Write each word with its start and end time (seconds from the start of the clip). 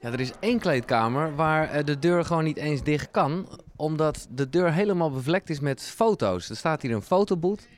Ja, 0.00 0.12
er 0.12 0.20
is 0.20 0.32
één 0.40 0.58
kleedkamer 0.58 1.34
waar 1.34 1.70
eh, 1.70 1.84
de 1.84 1.98
deur 1.98 2.24
gewoon 2.24 2.44
niet 2.44 2.56
eens 2.56 2.82
dicht 2.82 3.10
kan. 3.10 3.48
Omdat 3.76 4.26
de 4.30 4.48
deur 4.48 4.72
helemaal 4.72 5.10
bevlekt 5.10 5.50
is 5.50 5.60
met 5.60 5.82
foto's. 5.82 6.50
Er 6.50 6.56
staat 6.56 6.82
hier 6.82 6.92
een 6.94 7.02
fotoboot 7.02 7.68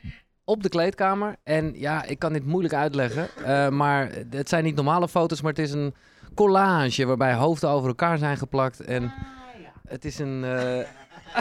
op 0.44 0.62
de 0.62 0.68
kleedkamer. 0.68 1.36
En 1.42 1.72
ja, 1.78 2.04
ik 2.04 2.18
kan 2.18 2.32
dit 2.32 2.44
moeilijk 2.46 2.74
uitleggen. 2.74 3.28
eh, 3.44 3.68
maar 3.68 4.10
het 4.30 4.48
zijn 4.48 4.64
niet 4.64 4.74
normale 4.74 5.08
foto's, 5.08 5.40
maar 5.42 5.50
het 5.52 5.60
is 5.60 5.72
een 5.72 5.94
collage 6.34 7.06
waarbij 7.06 7.34
hoofden 7.34 7.70
over 7.70 7.88
elkaar 7.88 8.18
zijn 8.18 8.36
geplakt. 8.36 8.80
En 8.80 9.12
het 9.88 10.04
is 10.04 10.18
een... 10.18 10.44
eh, 10.44 10.86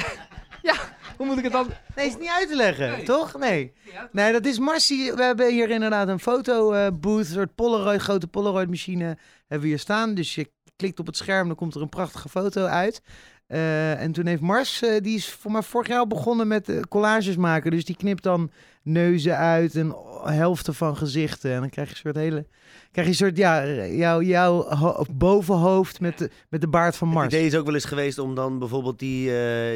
ja, 0.70 0.76
hoe 1.18 1.26
moet 1.26 1.38
ik 1.38 1.44
het 1.44 1.54
dan... 1.54 1.68
Nee, 1.96 2.08
is 2.08 2.18
niet 2.18 2.30
uit 2.30 2.48
te 2.50 2.56
leggen, 2.56 3.06
toch? 3.06 3.38
Nee. 3.38 3.74
Nee, 4.12 4.32
dat 4.32 4.46
is 4.46 4.60
Marcy. 4.60 5.14
We 5.14 5.24
hebben 5.24 5.52
hier 5.52 5.70
inderdaad 5.70 6.08
een 6.08 6.20
fotobooth, 6.20 7.20
een 7.28 7.34
soort 7.34 7.56
Polaroid, 7.56 8.02
grote 8.02 8.28
Polaroid 8.28 8.70
machine 8.70 9.06
hebben 9.48 9.60
we 9.60 9.68
hier 9.68 9.80
staan. 9.80 10.14
Dus 10.14 10.36
je 10.36 10.50
klikt 10.80 11.00
op 11.00 11.06
het 11.06 11.18
scherm, 11.18 11.48
dan 11.48 11.56
komt 11.56 11.76
er 11.76 11.82
een 11.82 11.90
prachtige 11.90 12.30
foto 12.30 12.66
uit. 12.66 13.02
Eh, 13.48 14.02
en 14.02 14.12
toen 14.12 14.26
heeft 14.26 14.42
Mars, 14.42 14.82
eh, 14.82 15.02
die 15.02 15.16
is 15.16 15.30
voor 15.30 15.52
mij 15.52 15.62
vorig 15.62 15.88
jaar 15.88 16.08
begonnen 16.08 16.48
met 16.48 16.70
eh, 16.70 16.80
collages 16.80 17.36
maken. 17.36 17.72
Dus 17.72 17.86
die 17.86 17.96
knipt 17.96 18.24
dan 18.24 18.52
neuzen 18.84 19.38
uit 19.38 19.76
en 19.76 19.96
helften 20.24 20.74
van 20.74 20.98
gezichten. 20.98 21.52
En 21.54 21.60
dan 21.60 21.70
krijg 21.70 21.88
je 21.88 21.94
een 21.94 22.00
soort 22.02 22.16
hele, 22.16 22.48
krijg 22.92 23.08
je 23.08 23.14
een 23.14 23.18
soort, 23.20 23.38
ja, 23.38 23.86
jouw 23.86 24.22
jouw 24.22 24.62
ho- 24.64 25.06
bovenhoofd 25.14 26.00
met 26.00 26.18
de, 26.18 26.30
met 26.50 26.62
de 26.62 26.68
baard 26.68 26.96
van 26.96 27.08
Het 27.08 27.18
Mars. 27.18 27.34
idee 27.34 27.46
is 27.46 27.56
ook 27.56 27.66
wel 27.66 27.74
eens 27.74 27.86
geweest 27.86 28.18
om 28.20 28.36
dan 28.36 28.60
bijvoorbeeld 28.60 29.00
die, 29.00 29.32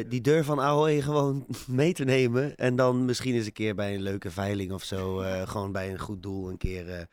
die 0.08 0.20
deur 0.20 0.44
van 0.44 0.60
Ahoy 0.60 1.00
gewoon 1.00 1.46
mee 1.66 1.92
te 1.92 2.04
nemen. 2.04 2.56
En 2.56 2.76
dan 2.76 3.04
misschien 3.04 3.34
eens 3.34 3.46
een 3.46 3.52
keer 3.52 3.74
bij 3.74 3.94
een 3.94 4.02
leuke 4.02 4.30
veiling 4.30 4.72
of 4.72 4.82
zo, 4.82 5.16
gewoon 5.44 5.72
bij 5.72 5.90
een 5.90 5.98
goed 6.00 6.22
doel 6.22 6.50
een 6.50 6.58
keer 6.58 7.08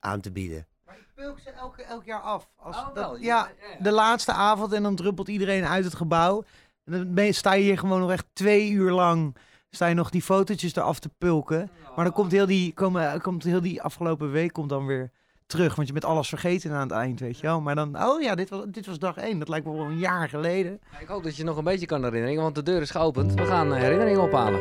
aan 0.00 0.20
te 0.20 0.32
bieden. 0.32 0.66
Ik 1.16 1.22
peuk 1.24 1.38
ze 1.38 1.50
elk, 1.50 1.76
elk 1.76 2.04
jaar 2.04 2.20
af. 2.20 2.48
Als 2.56 2.76
Oh, 2.76 2.94
dat- 2.94 3.16
ja, 3.20 3.48
de 3.78 3.90
laatste 3.92 4.32
avond 4.32 4.72
en 4.72 4.82
dan 4.82 4.94
druppelt 4.94 5.28
iedereen 5.28 5.64
uit 5.66 5.84
het 5.84 5.94
gebouw. 5.94 6.44
En 6.84 6.92
dan 6.92 7.14
ben 7.14 7.24
je, 7.24 7.32
sta 7.32 7.52
je 7.52 7.62
hier 7.62 7.78
gewoon 7.78 8.00
nog 8.00 8.10
echt 8.10 8.26
twee 8.32 8.70
uur 8.70 8.90
lang. 8.92 9.36
Sta 9.70 9.86
je 9.86 9.94
nog 9.94 10.10
die 10.10 10.22
fotootjes 10.22 10.76
eraf 10.76 10.98
te 10.98 11.10
pulken. 11.18 11.70
Maar 11.94 12.04
dan 12.04 12.14
komt 12.14 12.32
heel 12.32 12.46
die, 12.46 12.72
komen, 12.72 13.20
komt 13.20 13.44
heel 13.44 13.60
die 13.60 13.82
afgelopen 13.82 14.30
week 14.30 14.52
komt 14.52 14.68
dan 14.68 14.86
weer 14.86 15.10
terug. 15.46 15.74
Want 15.74 15.86
je 15.86 15.92
bent 15.92 16.04
alles 16.04 16.28
vergeten 16.28 16.72
aan 16.72 16.80
het 16.80 16.90
eind, 16.90 17.20
weet 17.20 17.36
je 17.38 17.46
wel. 17.46 17.60
Maar 17.60 17.74
dan, 17.74 18.02
oh 18.04 18.22
ja, 18.22 18.34
dit 18.34 18.48
was, 18.50 18.64
dit 18.66 18.86
was 18.86 18.98
dag 18.98 19.16
één. 19.16 19.38
Dat 19.38 19.48
lijkt 19.48 19.66
me 19.66 19.72
wel 19.72 19.84
een 19.84 19.98
jaar 19.98 20.28
geleden. 20.28 20.80
Ik 21.00 21.06
hoop 21.06 21.22
dat 21.22 21.36
je 21.36 21.44
nog 21.44 21.56
een 21.56 21.64
beetje 21.64 21.86
kan 21.86 22.04
herinneren, 22.04 22.42
want 22.42 22.54
de 22.54 22.62
deur 22.62 22.80
is 22.80 22.90
geopend. 22.90 23.34
We 23.34 23.46
gaan 23.46 23.74
eh, 23.74 23.80
herinneringen 23.80 24.22
ophalen. 24.22 24.60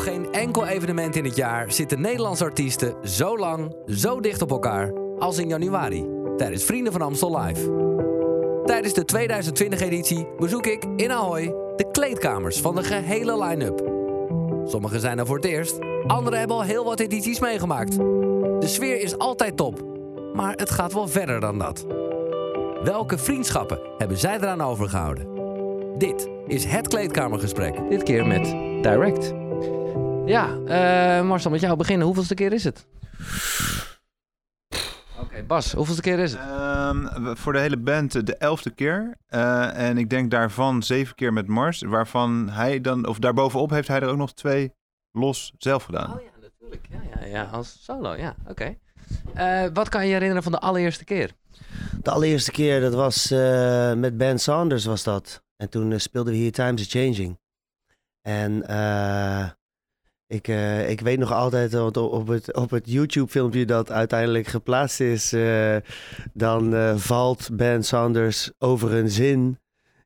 Geen 0.00 0.32
enkel 0.32 0.66
evenement 0.66 1.16
in 1.16 1.24
het 1.24 1.36
jaar 1.36 1.72
zitten 1.72 2.00
Nederlandse 2.00 2.44
artiesten 2.44 2.94
zo 3.02 3.38
lang, 3.38 3.76
zo 3.86 4.20
dicht 4.20 4.42
op 4.42 4.50
elkaar 4.50 4.92
als 5.18 5.38
in 5.38 5.48
januari 5.48 6.06
tijdens 6.36 6.64
Vrienden 6.64 6.92
van 6.92 7.02
Amstel 7.02 7.40
Live. 7.40 7.72
Tijdens 8.64 8.94
de 8.94 9.04
2020-editie 9.16 10.26
bezoek 10.38 10.66
ik 10.66 10.84
in 10.96 11.12
Ahoy 11.12 11.54
de 11.76 11.90
kleedkamers 11.92 12.60
van 12.60 12.74
de 12.74 12.82
gehele 12.82 13.44
line-up. 13.44 13.82
Sommigen 14.70 15.00
zijn 15.00 15.18
er 15.18 15.26
voor 15.26 15.36
het 15.36 15.44
eerst, 15.44 15.78
anderen 16.06 16.38
hebben 16.38 16.56
al 16.56 16.62
heel 16.62 16.84
wat 16.84 17.00
edities 17.00 17.40
meegemaakt. 17.40 17.96
De 17.96 18.66
sfeer 18.66 19.00
is 19.00 19.18
altijd 19.18 19.56
top, 19.56 19.84
maar 20.34 20.54
het 20.56 20.70
gaat 20.70 20.92
wel 20.92 21.08
verder 21.08 21.40
dan 21.40 21.58
dat. 21.58 21.86
Welke 22.84 23.18
vriendschappen 23.18 23.80
hebben 23.98 24.18
zij 24.18 24.36
eraan 24.36 24.62
overgehouden? 24.62 25.28
Dit 25.98 26.28
is 26.46 26.64
het 26.64 26.88
kleedkamergesprek. 26.88 27.88
Dit 27.88 28.02
keer 28.02 28.26
met 28.26 28.44
Direct. 28.82 29.39
Ja, 30.30 30.58
eh, 30.66 31.26
Marcel, 31.26 31.50
met 31.50 31.60
jou 31.60 31.76
beginnen. 31.76 32.06
Hoeveelste 32.06 32.34
keer 32.34 32.52
is 32.52 32.64
het? 32.64 32.86
Oké, 35.20 35.42
Bas, 35.42 35.72
hoeveelste 35.72 36.02
keer 36.02 36.18
is 36.18 36.32
het? 36.32 36.40
Ehm, 36.40 37.34
voor 37.36 37.52
de 37.52 37.58
hele 37.58 37.76
band 37.76 38.14
eh, 38.14 38.22
de 38.24 38.36
elfde 38.36 38.70
keer. 38.70 39.16
Eh, 39.26 39.88
en 39.88 39.98
ik 39.98 40.10
denk 40.10 40.30
daarvan 40.30 40.82
zeven 40.82 41.14
keer 41.14 41.32
met 41.32 41.46
Mars. 41.46 41.82
Waarvan 41.82 42.48
hij 42.48 42.80
dan, 42.80 43.06
of 43.06 43.18
daarbovenop 43.18 43.70
heeft 43.70 43.88
hij 43.88 44.00
er 44.00 44.08
ook 44.08 44.16
nog 44.16 44.34
twee 44.34 44.72
los 45.12 45.52
zelf 45.58 45.84
gedaan. 45.84 46.14
Oh 46.14 46.22
ja, 46.22 46.30
natuurlijk. 46.40 46.86
Ja, 46.90 47.00
ja, 47.20 47.26
ja 47.26 47.44
als 47.44 47.84
solo, 47.84 48.14
ja, 48.14 48.34
oké. 48.46 48.76
Eh, 49.34 49.64
wat 49.72 49.88
kan 49.88 50.06
je 50.06 50.12
herinneren 50.12 50.42
van 50.42 50.52
de 50.52 50.58
allereerste 50.58 51.04
keer? 51.04 51.32
De 52.02 52.10
allereerste 52.10 52.50
keer, 52.50 52.80
dat 52.80 52.94
was 52.94 53.30
eh, 53.30 53.94
met 53.94 54.16
Ben 54.16 54.38
Saunders 54.38 54.84
was 54.84 55.02
dat. 55.02 55.42
En 55.56 55.68
toen 55.68 56.00
speelden 56.00 56.32
we 56.32 56.38
hier 56.38 56.52
Times 56.52 56.80
are 56.80 57.04
Changing. 57.04 57.38
En 58.20 58.66
eh, 58.66 59.48
ik, 60.30 60.48
eh, 60.48 60.90
ik 60.90 61.00
weet 61.00 61.18
nog 61.18 61.32
altijd, 61.32 61.72
want 61.72 61.96
op 61.96 62.28
het, 62.28 62.54
op 62.54 62.70
het 62.70 62.82
YouTube-filmpje 62.84 63.64
dat 63.64 63.90
uiteindelijk 63.90 64.46
geplaatst 64.46 65.00
is, 65.00 65.32
eh, 65.32 65.76
dan 66.32 66.74
eh, 66.74 66.96
valt 66.96 67.48
Ben 67.52 67.84
Saunders 67.84 68.50
over 68.58 68.92
een 68.94 69.10
zin 69.10 69.58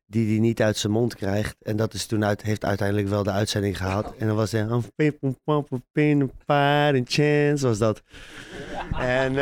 die 0.07 0.29
hij 0.29 0.39
niet 0.39 0.61
uit 0.61 0.77
zijn 0.77 0.93
mond 0.93 1.15
krijgt. 1.15 1.55
En 1.61 1.75
dat 1.75 1.93
is 1.93 2.05
toen 2.05 2.25
uit, 2.25 2.41
heeft 2.41 2.65
uiteindelijk 2.65 3.07
wel 3.07 3.23
de 3.23 3.31
uitzending 3.31 3.77
gehaald. 3.77 4.13
En 4.17 4.27
dan 4.27 4.35
was 4.35 4.51
hij, 4.51 4.61
"I'm 4.61 4.83
pin, 4.95 5.17
pum, 5.19 5.37
pum, 5.43 5.63
pum, 5.63 5.83
pin, 5.91 6.31
paar, 6.45 6.93
een 6.93 7.05
chance, 7.07 7.67
was 7.67 7.77
dat. 7.77 8.01
En, 8.99 9.37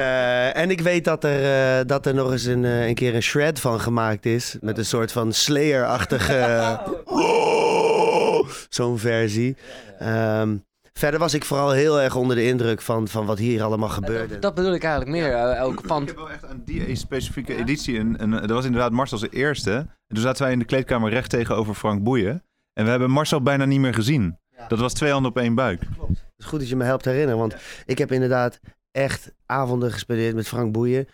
en 0.54 0.70
ik 0.70 0.82
weet 0.82 1.06
dat 1.06 1.24
er, 1.24 1.88
dat 1.88 2.06
er 2.06 2.14
nog 2.14 2.32
eens 2.32 2.46
een, 2.46 2.64
een 2.64 2.96
keer 2.96 3.16
een 3.16 3.24
shred 3.24 3.60
van 3.60 3.80
gemaakt 3.80 4.26
is. 4.26 4.58
Met 4.62 4.78
een 4.78 4.86
soort 4.86 5.12
van 5.12 5.34
Slayer-achtige... 5.34 6.80
Zo'n 8.70 9.00
versie. 9.00 9.56
Ehm, 10.00 10.56
verder 10.94 11.20
was 11.20 11.34
ik 11.34 11.46
vooral 11.46 11.72
heel 11.72 12.02
erg 12.02 12.16
onder 12.16 12.36
de 12.36 12.48
indruk 12.48 12.82
van, 12.82 13.08
van 13.08 13.26
wat 13.26 13.38
hier 13.38 13.64
allemaal 13.64 13.90
gebeurde. 13.90 14.34
Dat, 14.34 14.42
dat 14.42 14.56
bedoel 14.56 14.74
ik 14.74 14.84
eigenlijk 14.84 15.12
meer. 15.18 15.34
eh, 15.34 15.64
ook 15.64 15.82
van, 15.86 16.02
Ik 16.02 16.08
heb 16.08 16.18
wel 16.18 16.32
echt 16.32 16.46
aan 16.46 16.62
die 16.66 16.96
specifieke 16.96 17.56
editie, 17.56 18.00
een, 18.00 18.24
een, 18.24 18.32
dat 18.32 18.50
was 18.50 18.66
inderdaad 18.66 18.92
Marcel 18.92 19.20
als 19.22 19.30
eerste. 19.32 19.72
En 19.74 20.16
toen 20.16 20.24
zaten 20.24 20.44
wij 20.44 20.52
in 20.52 20.60
de 20.60 20.66
kleedkamer 20.66 21.10
recht 21.10 21.30
tegenover 21.30 21.74
Frank 21.74 22.04
Boeien. 22.04 22.44
En 22.74 22.84
we 22.84 22.90
hebben 22.90 23.10
Marcel 23.12 23.42
bijna 23.42 23.66
niet 23.66 23.80
meer 23.80 23.94
gezien. 23.94 24.38
Dat 24.68 24.80
was 24.80 24.94
twee 24.94 25.12
handen 25.12 25.32
op 25.32 25.38
één 25.38 25.56
buik. 25.56 25.82
Het 25.82 26.18
is 26.38 26.46
goed 26.46 26.60
dat 26.60 26.70
je 26.70 26.76
me 26.76 26.84
helpt 26.84 27.06
herinneren, 27.06 27.38
want 27.40 27.56
ik 27.86 27.98
heb 27.98 28.12
inderdaad 28.12 28.60
echt 28.92 29.32
avonden 29.46 29.92
gespendeerd 29.92 30.36
met 30.36 30.48
Frank 30.48 30.72
Boeien. 30.72 31.08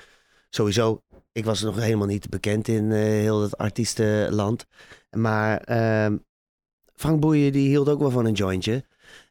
Sowieso, 0.49 1.01
ik 1.31 1.45
was 1.45 1.61
nog 1.61 1.75
helemaal 1.79 2.07
niet 2.07 2.29
bekend 2.29 2.67
in 2.67 2.91
eh, 2.91 2.97
heel 2.99 3.41
het 3.41 3.57
artiestenland. 3.57 4.65
Maar 5.17 5.57
ehm, 5.57 6.17
Frank 6.95 7.19
Boeien 7.19 7.51
die 7.51 7.67
hield 7.67 7.89
ook 7.89 7.99
wel 7.99 8.11
van 8.11 8.25
een 8.25 8.33
jointje. 8.33 8.83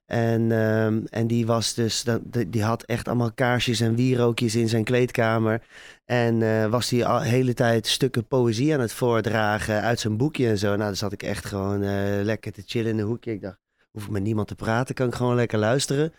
En, 0.09 0.53
ehm, 0.53 1.01
en 1.11 1.27
die 1.27 1.47
was 1.47 1.75
dus, 1.75 2.05
die 2.47 2.63
had 2.63 2.83
echt 2.83 3.09
allemaal 3.09 3.33
kaarsjes 3.33 3.81
en 3.81 3.95
wierookjes 3.95 4.55
in 4.55 4.69
zijn 4.69 4.85
kleedkamer. 4.85 5.63
En 6.05 6.43
eh, 6.43 6.67
was 6.67 6.91
hij 6.91 6.99
de 6.99 7.29
hele 7.29 7.55
tijd 7.55 7.87
stukken 7.87 8.27
poëzie 8.27 8.75
aan 8.75 8.81
het 8.81 8.93
voordragen 8.93 9.83
uit 9.83 10.01
zijn 10.01 10.17
boekje 10.17 10.49
en 10.49 10.59
zo. 10.59 10.69
Nou, 10.69 10.79
dan 10.79 10.97
zat 10.97 11.13
ik 11.13 11.23
echt 11.23 11.45
gewoon 11.45 11.83
eh, 11.83 12.23
lekker 12.23 12.53
te 12.53 12.63
chillen 12.67 12.91
in 12.91 12.99
een 12.99 13.07
hoekje. 13.07 13.33
Ik 13.33 13.41
dacht, 13.41 13.59
hoef 13.91 14.05
ik 14.05 14.11
met 14.11 14.23
niemand 14.23 14.49
te 14.49 14.55
praten, 14.55 14.95
kan 14.95 15.09
ik 15.09 15.15
gewoon 15.15 15.35
lekker 15.35 15.59
luisteren. 15.59 16.13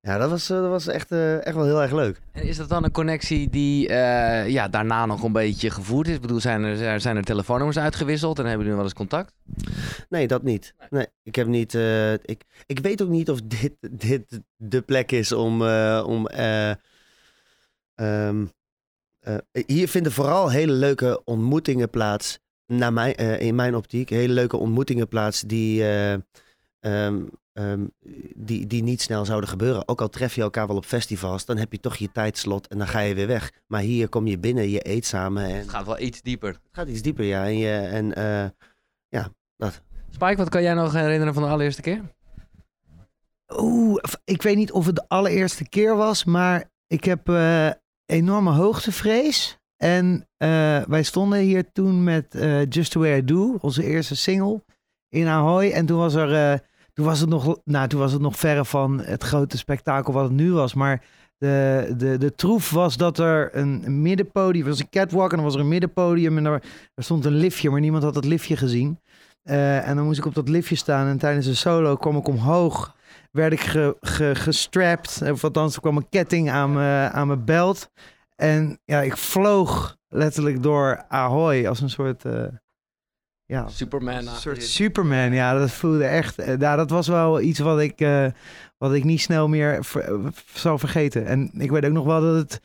Ja, 0.00 0.18
dat 0.18 0.30
was, 0.30 0.50
eh, 0.50 0.60
dat 0.60 0.68
was 0.68 0.86
echt, 0.86 1.12
eh, 1.12 1.46
echt 1.46 1.54
wel 1.54 1.64
heel 1.64 1.82
erg 1.82 1.92
leuk. 1.92 2.20
en 2.32 2.42
is 2.42 2.56
dat 2.56 2.68
dan 2.68 2.84
een 2.84 2.90
connectie 2.90 3.50
die 3.50 3.88
eh, 3.88 4.48
ja, 4.48 4.68
daarna 4.68 5.06
nog 5.06 5.22
een 5.22 5.32
beetje 5.32 5.70
gevoerd 5.70 6.08
is? 6.08 6.14
Ik 6.14 6.20
bedoel, 6.20 6.40
zijn 6.40 6.62
er, 6.62 7.00
zijn 7.00 7.16
er 7.16 7.24
telefoonnummers 7.24 7.78
uitgewisseld 7.78 8.38
en 8.38 8.44
hebben 8.44 8.60
jullie 8.60 8.76
wel 8.76 8.84
eens 8.84 8.94
contact? 8.94 9.34
Nee, 10.08 10.26
dat 10.26 10.42
niet. 10.42 10.74
Nee, 10.90 11.06
ik 11.22 11.34
heb 11.34 11.46
niet. 11.46 11.74
ik, 12.22 12.44
ik 12.66 12.78
weet 12.78 13.02
ook 13.02 13.08
niet 13.08 13.30
of 13.30 13.40
dit, 13.42 13.72
dit 13.90 14.40
de 14.56 14.80
plek 14.80 15.12
is 15.12 15.32
om. 15.32 15.62
om 16.02 16.26
eh, 16.26 16.70
ehm, 17.94 18.46
eh, 19.20 19.36
hier 19.66 19.88
vinden 19.88 20.12
vooral 20.12 20.50
hele 20.50 20.72
leuke 20.72 21.24
ontmoetingen 21.24 21.90
plaats. 21.90 22.38
Naar 22.66 22.92
mij, 22.92 23.16
eh, 23.16 23.40
in 23.40 23.54
mijn 23.54 23.76
optiek. 23.76 24.08
Hele 24.08 24.32
leuke 24.32 24.56
ontmoetingen 24.56 25.08
plaats 25.08 25.40
die. 25.40 25.82
Eh, 26.80 27.06
ehm, 27.06 27.24
ehm, 27.52 27.86
die, 28.34 28.66
die 28.66 28.82
niet 28.82 29.02
snel 29.02 29.24
zouden 29.24 29.48
gebeuren. 29.48 29.88
Ook 29.88 30.00
al 30.00 30.08
tref 30.08 30.34
je 30.34 30.42
elkaar 30.42 30.66
wel 30.66 30.76
op 30.76 30.84
festivals, 30.84 31.44
dan 31.44 31.56
heb 31.56 31.72
je 31.72 31.80
toch 31.80 31.96
je 31.96 32.12
tijdslot 32.12 32.66
en 32.66 32.78
dan 32.78 32.86
ga 32.88 33.00
je 33.00 33.14
weer 33.14 33.26
weg. 33.26 33.52
Maar 33.66 33.80
hier 33.80 34.08
kom 34.08 34.26
je 34.26 34.38
binnen, 34.38 34.70
je 34.70 34.88
eet 34.88 35.06
samen 35.06 35.44
en 35.44 35.56
Het 35.56 35.68
gaat 35.68 35.86
wel 35.86 36.00
iets 36.00 36.22
dieper. 36.22 36.48
het 36.48 36.60
gaat 36.72 36.88
iets 36.88 37.02
dieper, 37.02 37.24
ja. 37.24 37.44
En, 37.44 37.58
je, 37.58 37.76
en 37.76 38.14
eh, 38.14 38.48
ja, 39.08 39.28
dat. 39.56 39.80
Spike, 40.10 40.36
wat 40.36 40.48
kan 40.48 40.62
jij 40.62 40.74
nog 40.74 40.92
herinneren 40.92 41.34
van 41.34 41.42
de 41.42 41.48
allereerste 41.48 41.82
keer? 41.82 42.02
Oeh, 43.56 44.02
ik 44.24 44.42
weet 44.42 44.56
niet 44.56 44.72
of 44.72 44.86
het 44.86 44.96
de 44.96 45.08
allereerste 45.08 45.68
keer 45.68 45.96
was, 45.96 46.24
maar 46.24 46.70
ik 46.86 47.04
heb 47.04 47.28
eh, 47.28 47.70
enorme 48.06 48.52
hoogtevrees. 48.52 49.58
En 49.76 50.28
eh, 50.36 50.82
wij 50.82 51.02
stonden 51.02 51.38
hier 51.38 51.72
toen 51.72 52.04
met 52.04 52.34
eh, 52.34 52.66
Just 52.66 52.92
The 52.92 52.98
Way 52.98 53.18
I 53.18 53.24
Do, 53.24 53.56
onze 53.60 53.84
eerste 53.84 54.16
single, 54.16 54.64
in 55.08 55.26
Ahoy. 55.26 55.70
En 55.70 55.86
toen 55.86 55.98
was, 55.98 56.14
er, 56.14 56.34
eh, 56.34 56.58
toen, 57.00 57.08
was 57.08 57.20
het 57.20 57.28
nog, 57.28 57.58
nou, 57.64 57.88
toen 57.88 58.00
was 58.00 58.12
het 58.12 58.20
nog 58.20 58.36
verre 58.36 58.64
van 58.64 59.00
het 59.00 59.22
grote 59.22 59.58
spektakel 59.58 60.12
wat 60.12 60.22
het 60.22 60.32
nu 60.32 60.52
was. 60.52 60.74
Maar 60.74 61.04
de, 61.38 61.94
de, 61.96 62.18
de 62.18 62.34
troef 62.34 62.70
was 62.70 62.96
dat 62.96 63.18
er 63.18 63.56
een, 63.56 64.02
middenpodium, 64.02 64.66
was 64.66 64.80
een 64.80 64.88
catwalk 64.90 65.30
en 65.30 65.36
dan 65.36 65.44
was 65.44 65.54
er 65.54 65.60
een 65.60 65.68
middenpodium. 65.68 66.36
En 66.36 66.46
er, 66.46 66.62
er 66.94 67.04
stond 67.04 67.24
een 67.24 67.34
liftje, 67.34 67.70
maar 67.70 67.80
niemand 67.80 68.02
had 68.02 68.14
het 68.14 68.24
liftje 68.24 68.56
gezien. 68.56 69.00
Eh, 69.42 69.88
en 69.88 69.96
dan 69.96 70.04
moest 70.04 70.18
ik 70.18 70.26
op 70.26 70.34
dat 70.34 70.48
liftje 70.48 70.76
staan 70.76 71.06
en 71.06 71.18
tijdens 71.18 71.46
een 71.46 71.56
solo 71.56 71.96
kwam 71.96 72.16
ik 72.16 72.28
omhoog 72.28 72.96
werd 73.30 73.52
ik 73.52 73.60
ge, 73.60 73.96
ge, 74.00 74.34
gestrapt. 74.34 75.22
Of 75.30 75.44
althans, 75.44 75.74
er 75.74 75.80
kwam 75.80 75.96
een 75.96 76.08
ketting 76.08 76.50
aan 76.50 76.78
aan 77.12 77.26
mijn 77.26 77.44
belt. 77.44 77.90
En 78.36 78.80
ja, 78.84 79.00
ik 79.00 79.16
vloog 79.16 79.96
letterlijk 80.08 80.62
door 80.62 81.04
Ahoy 81.08 81.66
als 81.66 81.80
een 81.80 81.90
soort... 81.90 82.24
eh, 82.24 82.44
ja, 83.50 83.68
Superman. 83.68 84.14
een 84.16 84.28
soort 84.36 84.62
Superman, 84.62 85.32
ja, 85.32 85.58
dat 85.58 85.70
voelde 85.70 86.04
echt. 86.04 86.38
eh, 86.38 86.58
Ja, 86.58 86.76
dat 86.76 86.90
was 86.90 87.08
wel 87.08 87.40
iets 87.40 87.58
wat 87.58 87.80
ik, 87.80 88.00
eh, 88.00 88.26
wat 88.78 88.94
ik 88.94 89.04
niet 89.04 89.20
snel 89.20 89.48
meer 89.48 89.84
ver- 89.84 90.02
eh, 90.24 90.26
zal 90.54 90.78
vergeten. 90.78 91.26
En 91.26 91.50
ik 91.58 91.70
weet 91.70 91.84
ook 91.84 91.92
nog 91.92 92.04
wel 92.04 92.20
dat 92.20 92.34
het. 92.36 92.60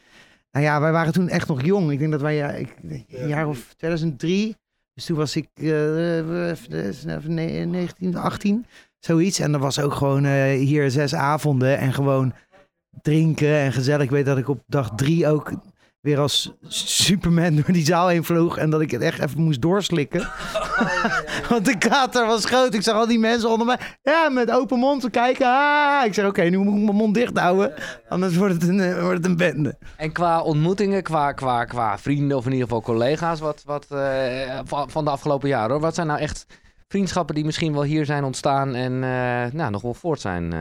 Nou 0.52 0.66
ja, 0.66 0.82
wij 0.82 0.92
waren 0.92 1.14
toen 1.14 1.30
echt 1.30 1.48
nog 1.48 1.62
jong. 1.64 1.92
Ik 1.92 2.00
denk 2.00 2.12
dat 2.12 2.22
wij, 2.22 2.36
ja, 2.36 2.50
ik, 2.52 2.76
een 3.10 3.28
jaar 3.28 3.48
of 3.48 3.74
2003. 3.78 4.56
Dus 4.94 5.06
toen 5.06 5.18
was 5.18 5.36
ik 5.36 5.48
eh, 5.54 6.50
eh, 6.50 6.58
19, 7.26 8.16
18, 8.16 8.66
zoiets. 9.00 9.40
En 9.40 9.52
dat 9.52 9.62
was 9.62 9.80
ook 9.80 9.94
gewoon 9.94 10.26
eh, 10.26 10.58
hier 10.60 10.92
zes 10.92 11.16
avonden 11.16 11.78
en 11.78 11.94
gewoon 11.94 12.34
drinken 13.02 13.56
en 13.56 13.74
gezellig. 13.74 14.04
Ik 14.04 14.10
weet 14.10 14.26
dat 14.26 14.38
ik 14.38 14.50
op 14.50 14.64
dag 14.68 14.92
drie 14.96 15.28
ook 15.28 15.52
weer 16.06 16.20
als 16.20 16.54
Superman 16.68 17.56
door 17.56 17.72
die 17.72 17.86
zaal 17.86 18.08
heen 18.08 18.24
vloog. 18.24 18.58
En 18.58 18.70
dat 18.70 18.82
ik 18.82 18.92
het 18.92 19.02
echt 19.02 19.20
even 19.20 19.42
moest 19.42 19.62
doorslikken. 19.62 20.20
Want 21.50 21.66
de 21.66 21.78
kater 21.78 22.26
was 22.26 22.46
groot. 22.46 22.74
Ik 22.74 22.82
zag 22.82 22.96
al 22.96 23.08
die 23.08 23.20
mensen 23.20 23.50
onder 23.50 23.66
mij. 23.68 23.78
Ja, 24.04 24.30
met 24.30 24.52
open 24.52 24.80
mond 24.80 25.02
te 25.02 25.10
kijken. 25.10 25.48
Ah, 25.48 26.06
ik 26.06 26.14
zeg, 26.14 26.26
oké, 26.26 26.42
nu 26.42 26.58
moet 26.58 26.78
ik 26.78 26.84
mijn 26.84 26.96
mond 26.96 27.14
dicht 27.14 27.38
houden. 27.38 27.74
Anders 28.10 28.36
wordt 28.36 28.54
het 28.54 28.68
een, 28.68 28.80
eh, 28.80 29.02
wordt 29.02 29.18
het 29.18 29.26
een 29.26 29.38
bende. 29.38 29.78
En 29.98 30.12
qua 30.12 30.42
ontmoetingen, 30.42 31.04
qua, 31.04 31.32
qua, 31.32 31.64
qua 31.66 31.98
vrienden 31.98 32.38
of 32.38 32.46
in 32.46 32.52
ieder 32.52 32.68
geval 32.68 32.82
collega's, 32.82 33.40
wat, 33.40 33.62
wat, 33.66 33.86
eh, 33.90 34.60
van, 34.66 35.06
de 35.06 35.12
afgelopen 35.12 35.50
jaren 35.50 35.72
hoor. 35.72 35.80
Wat 35.80 35.96
zijn 35.96 36.08
nou 36.08 36.20
echt 36.20 36.46
vriendschappen 36.88 37.36
die 37.36 37.46
misschien 37.46 37.74
wel 37.74 37.84
hier 37.84 38.06
zijn 38.06 38.24
ontstaan 38.24 38.76
en 38.76 38.94
eh, 38.94 39.52
nou, 39.54 39.72
nog 39.72 39.82
wel 39.82 39.94
voort 39.94 40.22
zijn? 40.22 40.54
eh? 40.54 40.60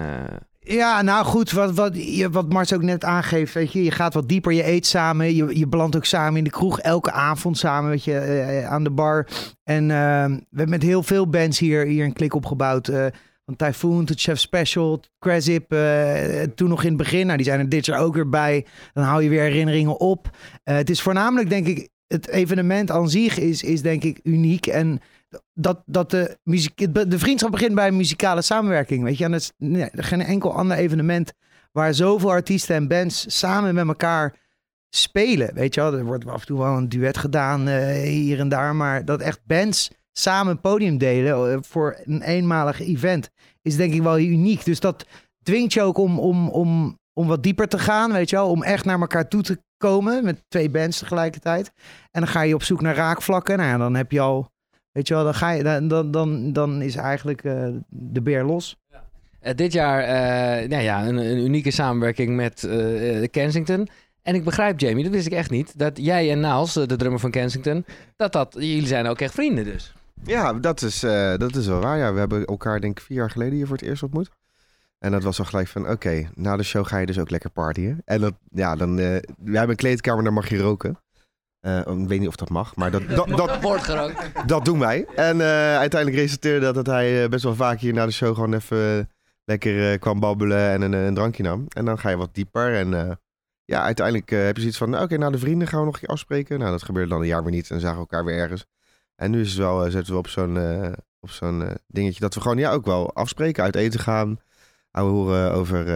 Ja, 0.66 1.02
nou 1.02 1.25
goed, 1.25 1.50
wat, 1.50 1.75
wat, 1.75 1.96
wat 2.31 2.52
Mars 2.52 2.72
ook 2.72 2.82
net 2.82 3.05
aangeeft, 3.05 3.55
weet 3.55 3.72
je, 3.72 3.84
je 3.84 3.90
gaat 3.90 4.14
wat 4.14 4.28
dieper, 4.28 4.52
je 4.52 4.66
eet 4.66 4.87
samen, 4.87 5.34
je, 5.34 5.58
je 5.58 5.66
belandt 5.66 5.96
ook 5.96 6.05
samen 6.05 6.38
in 6.38 6.44
de 6.44 6.50
kroeg, 6.50 6.81
elke 6.81 7.12
avond 7.12 7.58
samen, 7.58 7.90
weet 7.90 8.05
je, 8.05 8.19
eh, 8.19 8.66
aan 8.66 8.84
de 8.84 8.90
bar. 8.90 9.26
En 9.64 9.90
eh, 9.90 10.25
we 10.26 10.56
hebben 10.56 10.69
met 10.69 10.82
heel 10.82 11.02
veel 11.02 11.28
bands 11.28 11.58
hier, 11.58 11.87
hier 11.87 12.05
een 12.05 12.12
klik 12.12 12.34
opgebouwd. 12.34 12.88
eh 12.88 13.06
van 13.44 13.56
Typhoon 13.56 14.05
tot 14.05 14.20
Chef 14.20 14.38
Special, 14.38 15.00
Crazip, 15.19 15.72
eh 15.72 16.43
toen 16.55 16.69
nog 16.69 16.82
in 16.82 16.88
het 16.88 16.96
begin. 16.96 17.25
Nou, 17.25 17.37
die 17.37 17.46
zijn 17.46 17.60
er 17.60 17.69
dit 17.69 17.87
jaar 17.87 18.00
ook 18.00 18.14
weer 18.14 18.28
bij. 18.28 18.67
Dan 18.93 19.05
hou 19.05 19.22
je 19.22 19.28
weer 19.28 19.43
herinneringen 19.43 20.00
op. 20.00 20.31
Eh, 20.62 20.76
het 20.76 20.90
is 20.90 21.02
voornamelijk, 21.02 21.49
denk 21.49 21.67
ik, 21.67 21.88
het 22.06 22.28
evenement 22.28 22.90
aan 22.90 23.10
zich 23.10 23.38
is, 23.38 23.62
is 23.62 23.82
denk 23.82 24.05
ik 24.05 24.20
uniek. 24.22 24.67
En 24.67 25.00
dat, 25.54 25.82
dat 25.86 26.10
de, 26.10 26.38
muziek, 26.42 26.94
de 27.10 27.19
vriendschap 27.19 27.50
begint 27.50 27.75
bij 27.75 27.88
een 27.88 27.96
muzikale 27.96 28.42
samenwerking. 28.42 29.02
Weet 29.02 29.19
je, 29.19 29.25
en 29.25 29.31
dat 29.31 29.40
is 29.40 29.52
nee, 29.56 29.88
geen 29.92 30.20
enkel 30.20 30.54
ander 30.54 30.76
evenement 30.76 31.32
waar 31.72 31.94
zoveel 31.94 32.31
artiesten 32.31 32.75
en 32.75 32.88
bands 32.88 33.38
samen 33.38 33.75
met 33.75 33.86
elkaar 33.86 34.36
spelen. 34.90 35.54
Weet 35.54 35.75
je 35.75 35.81
wel, 35.81 35.94
er 35.94 36.04
wordt 36.04 36.26
af 36.26 36.40
en 36.40 36.46
toe 36.46 36.58
wel 36.58 36.76
een 36.76 36.88
duet 36.88 37.19
gedaan 37.19 37.69
eh, 37.69 38.02
hier 38.02 38.38
en 38.38 38.48
daar, 38.48 38.76
maar 38.76 39.04
dat 39.04 39.20
echt 39.20 39.40
bands 39.46 39.90
samen 40.12 40.60
podium 40.60 40.98
delen 40.98 41.52
eh, 41.52 41.58
voor 41.60 42.00
een 42.04 42.22
eenmalig 42.22 42.81
event 42.81 43.31
is 43.62 43.76
denk 43.76 43.92
ik 43.92 44.02
wel 44.02 44.19
uniek. 44.19 44.64
Dus 44.64 44.81
dat 44.81 45.06
dwingt 45.42 45.72
je 45.72 45.82
ook 45.82 45.98
om, 45.98 46.19
om, 46.19 46.48
om, 46.48 46.98
om 47.12 47.26
wat 47.26 47.42
dieper 47.42 47.69
te 47.69 47.78
gaan, 47.78 48.12
weet 48.12 48.31
je 48.31 48.36
wel, 48.36 48.50
om 48.50 48.62
echt 48.62 48.84
naar 48.84 49.00
elkaar 49.00 49.28
toe 49.28 49.42
te 49.42 49.62
komen 49.76 50.25
met 50.25 50.44
twee 50.48 50.70
bands 50.70 50.98
tegelijkertijd. 50.98 51.72
En 52.10 52.20
dan 52.20 52.28
ga 52.28 52.42
je 52.42 52.54
op 52.54 52.62
zoek 52.62 52.81
naar 52.81 52.94
raakvlakken. 52.94 53.56
Nou 53.56 53.69
ja, 53.69 53.78
dan 53.78 53.94
heb 53.94 54.10
je 54.10 54.20
al, 54.20 54.50
weet 54.94 55.08
je 55.08 55.14
wel, 55.14 55.25
dan 55.25 55.35
ga 55.35 55.50
je, 55.50 55.62
dan, 55.62 56.11
dan, 56.11 56.52
dan, 56.52 56.82
is 56.82 56.96
eigenlijk 56.96 57.44
eh, 57.44 57.69
de 57.88 58.23
beer 58.23 58.44
los. 58.44 58.76
Eh, 59.41 59.55
dit 59.55 59.73
jaar 59.73 60.00
eh, 60.00 60.69
nou 60.69 60.82
ja, 60.82 61.06
een, 61.06 61.17
een 61.17 61.38
unieke 61.38 61.70
samenwerking 61.70 62.37
met 62.37 62.69
Kensington. 63.31 63.88
En 64.25 64.35
ik 64.35 64.44
begrijp, 64.44 64.81
Jamie, 64.81 65.05
dat 65.05 65.12
wist 65.12 65.26
ik 65.26 65.32
echt 65.32 65.50
niet, 65.50 65.79
dat 65.79 65.96
jij 65.96 66.31
en 66.31 66.44
eh, 66.44 66.64
de 66.73 66.96
drummer 66.96 67.20
van 67.20 67.31
Kensington, 67.31 67.85
dat 68.17 68.32
dat, 68.32 68.55
jullie 68.58 68.87
zijn 68.87 69.06
ook 69.06 69.20
echt 69.20 69.35
vrienden 69.35 69.64
dus. 69.64 69.94
Ja, 70.23 70.52
dat 70.52 70.82
is, 70.82 71.02
eh, 71.02 71.37
dat 71.37 71.56
is 71.56 71.67
wel 71.67 71.81
waar. 71.81 71.99
Ja, 71.99 72.12
we 72.12 72.19
hebben 72.19 72.44
elkaar 72.44 72.81
denk 72.81 72.99
ik 72.99 73.05
vier 73.05 73.17
jaar 73.17 73.31
geleden 73.31 73.55
hier 73.55 73.67
voor 73.67 73.76
het 73.76 73.87
eerst 73.87 74.02
ontmoet. 74.02 74.31
En 74.99 75.11
dat 75.11 75.23
was 75.23 75.38
al 75.38 75.44
gelijk 75.44 75.69
van, 75.69 75.88
oké, 75.88 76.29
na 76.35 76.56
de 76.56 76.62
show 76.62 76.87
ga 76.87 76.99
je 76.99 77.06
dus 77.06 77.19
ook 77.19 77.31
lekker 77.31 77.50
partyen. 77.50 78.02
En 78.05 78.20
dat, 78.20 78.35
ja, 78.50 78.76
dan, 78.76 78.99
eh, 78.99 79.05
we 79.38 79.56
hebben 79.56 79.70
een 79.70 79.76
kleedkamer, 79.76 80.25
daar 80.25 80.32
mag 80.32 80.49
je 80.49 80.58
roken. 80.58 80.99
Eh, 81.64 81.78
ik 81.78 82.08
weet 82.08 82.19
niet 82.20 82.28
of 82.28 82.37
dat 82.37 82.49
mag, 82.49 82.76
maar 82.76 82.90
dat, 82.90 83.08
dat, 83.16 83.28
dat, 83.28 83.62
Wordt 83.62 83.82
gerookt. 83.82 84.49
dat 84.49 84.64
doen 84.64 84.78
wij. 84.78 85.06
En 85.14 85.40
eh, 85.40 85.76
uiteindelijk 85.76 86.22
resulteerde 86.22 86.61
dat, 86.61 86.75
dat 86.75 86.87
hij 86.87 87.22
eh, 87.22 87.28
best 87.28 87.44
wel 87.44 87.55
vaak 87.55 87.78
hier 87.81 87.93
na 87.93 88.06
de 88.06 88.12
show 88.12 88.34
gewoon 88.34 88.55
even 88.55 89.11
lekker 89.44 89.99
kwam 89.99 90.20
babbelen 90.20 90.70
en 90.70 90.82
een, 90.82 90.93
een 90.93 91.14
drankje 91.14 91.43
nam. 91.43 91.66
En 91.69 91.84
dan 91.84 91.99
ga 91.99 92.08
je 92.08 92.16
wat 92.16 92.34
dieper 92.34 92.75
en 92.75 93.19
ja, 93.64 93.82
uiteindelijk 93.82 94.31
heb 94.31 94.55
je 94.55 94.61
zoiets 94.61 94.78
van, 94.78 94.90
nou, 94.90 95.05
oké, 95.05 95.16
na 95.16 95.31
de 95.31 95.38
vrienden 95.38 95.69
gaan 95.69 95.78
we 95.78 95.84
nog 95.84 95.94
een 95.94 96.00
keer 96.00 96.08
afspreken. 96.08 96.58
Nou, 96.58 96.70
dat 96.70 96.82
gebeurde 96.82 97.11
dan 97.11 97.20
een 97.20 97.26
jaar 97.26 97.43
weer 97.43 97.52
niet 97.52 97.70
en 97.70 97.81
zagen 97.81 97.94
we 97.94 98.00
elkaar 98.00 98.25
weer 98.25 98.38
ergens. 98.38 98.67
En 99.17 99.31
nu 99.31 99.40
is 99.40 99.49
het 99.49 99.58
wel, 99.58 99.90
zitten 99.90 100.12
we 100.12 100.19
op 100.19 100.28
zo'n 100.28 100.56
op 101.20 101.31
zo'n 101.31 101.76
dingetje 101.87 102.20
dat 102.20 102.34
we 102.34 102.40
gewoon 102.40 102.58
ja, 102.58 102.72
ook 102.72 102.84
wel 102.84 103.14
afspreken, 103.14 103.62
uit 103.62 103.76
eten 103.76 104.00
gaan, 104.00 104.40
ouwe 104.90 105.12
horen 105.12 105.52
over 105.52 105.87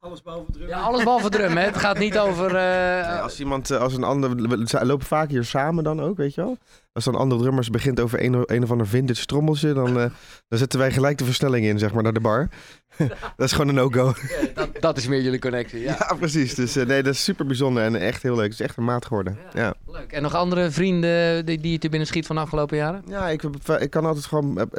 eh, 0.00 0.32
auto's. 0.32 0.56
Ja, 0.68 0.80
alles 0.80 1.02
behalve 1.02 1.28
drum, 1.28 1.56
hè. 1.56 1.64
Het 1.64 1.76
gaat 1.76 1.98
niet 1.98 2.18
over... 2.18 2.46
eh, 2.46 3.10
Nee, 3.10 3.20
als 3.20 3.40
iemand, 3.40 3.70
eh, 3.70 3.80
als 3.80 3.94
een 3.94 4.04
ander, 4.04 4.36
we 4.36 4.48
we 4.48 4.84
lopen 4.86 5.06
vaak 5.06 5.30
hier 5.30 5.44
samen 5.44 5.84
dan 5.84 6.00
ook, 6.00 6.16
weet 6.16 6.34
je 6.34 6.40
wel. 6.40 6.56
Als 6.92 7.04
dan 7.04 7.14
andere 7.14 7.40
drummers 7.40 7.70
begint 7.70 8.00
over 8.00 8.24
een, 8.24 8.42
een 8.46 8.62
of 8.62 8.70
ander 8.70 8.86
vintage 8.86 9.24
trommeltje, 9.26 9.72
dan, 9.72 9.88
eh, 10.00 10.10
dan 10.48 10.58
zetten 10.58 10.78
wij 10.78 10.92
gelijk 10.92 11.18
de 11.18 11.24
versnelling 11.24 11.66
in, 11.66 11.78
zeg 11.78 11.92
maar, 11.92 12.02
naar 12.02 12.12
de 12.12 12.20
bar. 12.20 12.48
dat 13.36 13.46
is 13.46 13.52
gewoon 13.52 13.68
een 13.68 13.74
no-go. 13.74 14.12
dat, 14.54 14.68
dat 14.80 14.96
is 14.96 15.06
meer 15.06 15.22
jullie 15.22 15.38
connectie, 15.38 15.80
ja. 15.80 15.96
Ja, 15.98 16.16
precies. 16.16 16.54
Dus 16.54 16.76
eh, 16.76 16.86
nee, 16.86 17.02
dat 17.02 17.14
is 17.14 17.24
super 17.24 17.46
bijzonder 17.46 17.82
en 17.82 17.96
echt 17.96 18.22
heel 18.22 18.36
leuk. 18.36 18.44
Het 18.44 18.52
is 18.52 18.60
echt 18.60 18.76
een 18.76 18.84
maat 18.84 19.06
geworden. 19.06 19.38
Ja, 19.54 19.74
Leuk. 19.86 20.12
En 20.12 20.22
nog 20.22 20.34
andere 20.34 20.70
vrienden 20.70 21.46
die, 21.46 21.60
die 21.60 21.72
je 21.72 21.78
te 21.78 21.88
binnen 21.88 22.08
schiet 22.08 22.26
van 22.26 22.36
de 22.36 22.42
afgelopen 22.42 22.76
jaren? 22.76 23.02
ja 23.06 23.28
ik, 23.28 23.42
ik 23.78 23.90
kan 23.90 24.04
altijd 24.04 24.26
gewoon 24.26 24.70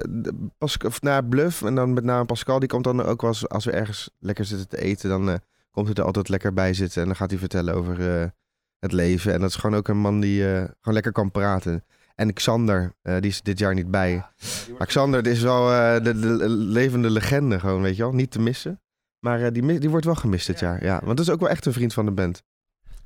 pas, 0.58 0.78
of 0.78 1.02
naar 1.02 1.26
Bluff 1.26 1.62
en 1.62 1.76
dan 1.76 1.94
met 1.94 2.04
name 2.04 2.26
Pascal, 2.26 2.60
die 2.60 2.70
komt 2.70 2.84
dan 2.84 3.04
ook 3.04 3.22
wel 3.22 3.30
eens, 3.30 3.50
als 3.50 3.66
we 3.66 3.72
ergens 3.72 4.10
lekker 4.20 4.46
zitten 4.46 4.68
te 4.68 4.82
eten, 4.82 5.10
dan 5.10 5.30
eh, 5.30 5.36
komt 5.72 5.88
hij 5.88 5.96
er 5.96 6.04
altijd 6.04 6.30
lekker 6.30 6.54
bij 6.54 6.74
zitten 6.74 7.02
en 7.02 7.08
dan 7.08 7.18
gaat 7.18 7.30
hij 7.30 7.40
vertellen 7.40 7.74
over 7.74 8.00
het 8.80 8.92
leven. 8.92 9.34
En 9.34 9.40
dat 9.40 9.50
is 9.50 9.56
gewoon 9.56 9.78
ook 9.78 9.88
een 9.88 9.98
man 9.98 10.20
die 10.20 10.44
gewoon 10.44 10.94
lekker 10.94 11.12
kan 11.12 11.32
praten. 11.32 11.84
En 12.16 12.34
Xander, 12.34 12.94
eh, 13.02 13.14
die 13.20 13.30
is 13.30 13.42
dit 13.42 13.60
jaar 13.60 13.74
niet 13.74 13.92
bij. 13.92 14.26
Maar 14.78 14.88
Xander 14.88 15.28
is 15.28 15.42
wel 15.42 15.72
eh, 15.72 16.04
de, 16.04 16.20
de 16.20 16.50
levende 16.50 17.10
legende 17.10 17.60
gewoon, 17.60 17.82
weet 17.82 17.96
je 17.96 18.02
wel. 18.02 18.14
Niet 18.14 18.32
te 18.32 18.40
missen. 18.40 18.82
Maar 19.20 19.42
eh, 19.42 19.52
die, 19.52 19.80
die 19.80 19.90
wordt 19.90 20.06
wel 20.06 20.16
gemist 20.16 20.48
dit 20.48 20.60
jaar, 20.60 20.84
ja. 20.84 21.02
Want 21.04 21.18
dat 21.18 21.28
is 21.28 21.34
ook 21.34 21.40
wel 21.40 21.50
echt 21.50 21.66
een 21.66 21.74
vriend 21.74 21.94
van 21.94 22.06
de 22.06 22.12
band. 22.12 22.44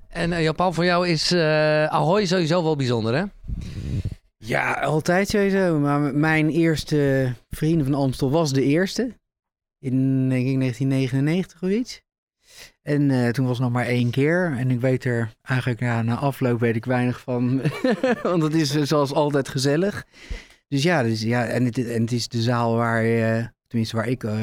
En 0.10 0.32
uh, 0.32 0.44
Jan-Paul, 0.44 0.74
voor 0.74 0.86
jou 0.86 1.08
is 1.08 1.32
eh 1.32 1.86
Ahoy 1.86 2.26
sowieso 2.26 2.64
wel 2.64 2.76
bijzonder, 2.76 3.16
hè? 3.16 3.24
Ja, 4.38 4.74
altijd 4.74 5.28
sowieso. 5.28 5.80
Maar 5.80 6.00
mijn 6.00 6.50
eerste 6.50 7.34
Vrienden 7.50 7.86
van 7.86 7.96
Amstel 7.96 8.32
was 8.32 8.54
de 8.54 8.64
eerste. 8.64 9.02
In, 9.80 10.30
denk 10.30 10.48
ik, 10.48 10.60
1999 10.60 11.62
of 11.62 11.70
iets. 11.70 12.05
En 12.82 13.12
eh, 13.12 13.30
toen 13.30 13.46
was 13.46 13.58
het 13.58 13.66
nog 13.66 13.76
maar 13.76 13.86
één 13.86 14.10
keer. 14.10 14.56
En 14.58 14.72
ik 14.72 14.80
weet 14.80 15.04
er 15.04 15.34
eigenlijk, 15.42 15.80
ja, 15.80 16.02
na 16.02 16.16
afloop 16.16 16.60
weet 16.60 16.76
ik 16.76 16.86
weinig 16.86 17.20
van. 17.20 17.62
Want 18.24 18.44
het 18.44 18.54
is 18.54 18.76
eh, 18.76 18.84
zoals 18.84 19.14
altijd 19.14 19.50
gezellig. 19.50 20.06
Dus 20.68 20.84
ja, 20.84 21.04
dus, 21.04 21.22
ja 21.22 21.46
en, 21.46 21.66
het, 21.66 21.78
en 21.78 22.02
het 22.02 22.12
is 22.12 22.28
de 22.28 22.42
zaal 22.42 22.76
waar, 22.76 23.04
je, 23.04 23.50
tenminste 23.76 23.96
waar 23.96 24.08
ik 24.08 24.24
eh, 24.24 24.34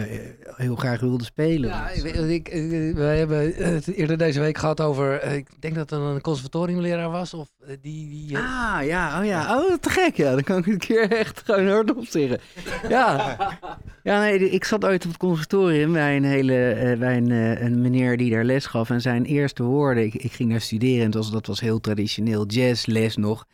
heel 0.56 0.76
graag 0.76 1.00
wilde 1.00 1.24
spelen. 1.24 1.68
Ja, 1.70 1.88
Dus, 1.88 2.02
ik, 2.02 2.14
weet- 2.14 2.30
ik, 2.46 2.48
we 2.94 3.02
hebben 3.02 3.52
het 3.56 3.92
eerder 3.94 4.18
deze 4.18 4.40
week 4.40 4.58
gehad 4.58 4.80
over, 4.80 5.18
eh, 5.20 5.34
ik 5.36 5.46
denk 5.58 5.74
dat 5.74 5.90
het 5.90 6.00
een 6.00 6.20
conservatoriumleraar 6.20 7.10
was, 7.10 7.34
of 7.34 7.48
eh, 7.66 7.76
die... 7.80 8.08
die 8.08 8.36
eh, 8.36 8.74
Ah, 8.76 8.84
ja, 8.86 9.20
oh 9.20 9.26
ja. 9.26 9.58
Oh, 9.60 9.74
te 9.80 9.90
gek, 9.90 10.16
ja. 10.16 10.30
Dan 10.32 10.42
kan 10.42 10.58
ik 10.58 10.66
een 10.66 10.78
keer 10.78 11.10
echt 11.22 11.42
gewoon 11.44 11.68
hardop 11.68 12.04
zeggen. 12.06 12.40
Ja. 12.88 13.36
Ja, 14.02 14.20
nee, 14.20 14.50
ik 14.50 14.64
zat 14.64 14.84
ooit 14.84 15.02
op 15.04 15.10
het 15.10 15.18
conservatorium 15.20 15.92
bij 15.92 16.16
een 16.16 16.24
hele, 16.24 16.68
eh, 16.70 16.98
bij 16.98 17.16
een, 17.16 17.30
eh, 17.30 17.60
een 17.62 17.80
meneer 17.80 18.16
die 18.16 18.30
daar 18.30 18.44
les 18.44 18.66
gaf. 18.66 18.90
En 18.90 19.00
zijn 19.00 19.24
eerste 19.24 19.62
woorden, 19.62 20.04
ik, 20.04 20.14
ik 20.14 20.32
ging 20.32 20.50
daar 20.50 20.60
studeren 20.60 20.98
en 21.00 21.04
het 21.06 21.14
was, 21.14 21.30
dat 21.30 21.46
was 21.46 21.60
heel 21.60 21.80
traditioneel, 21.80 22.46
jazzles 22.46 23.16
nog. 23.16 23.46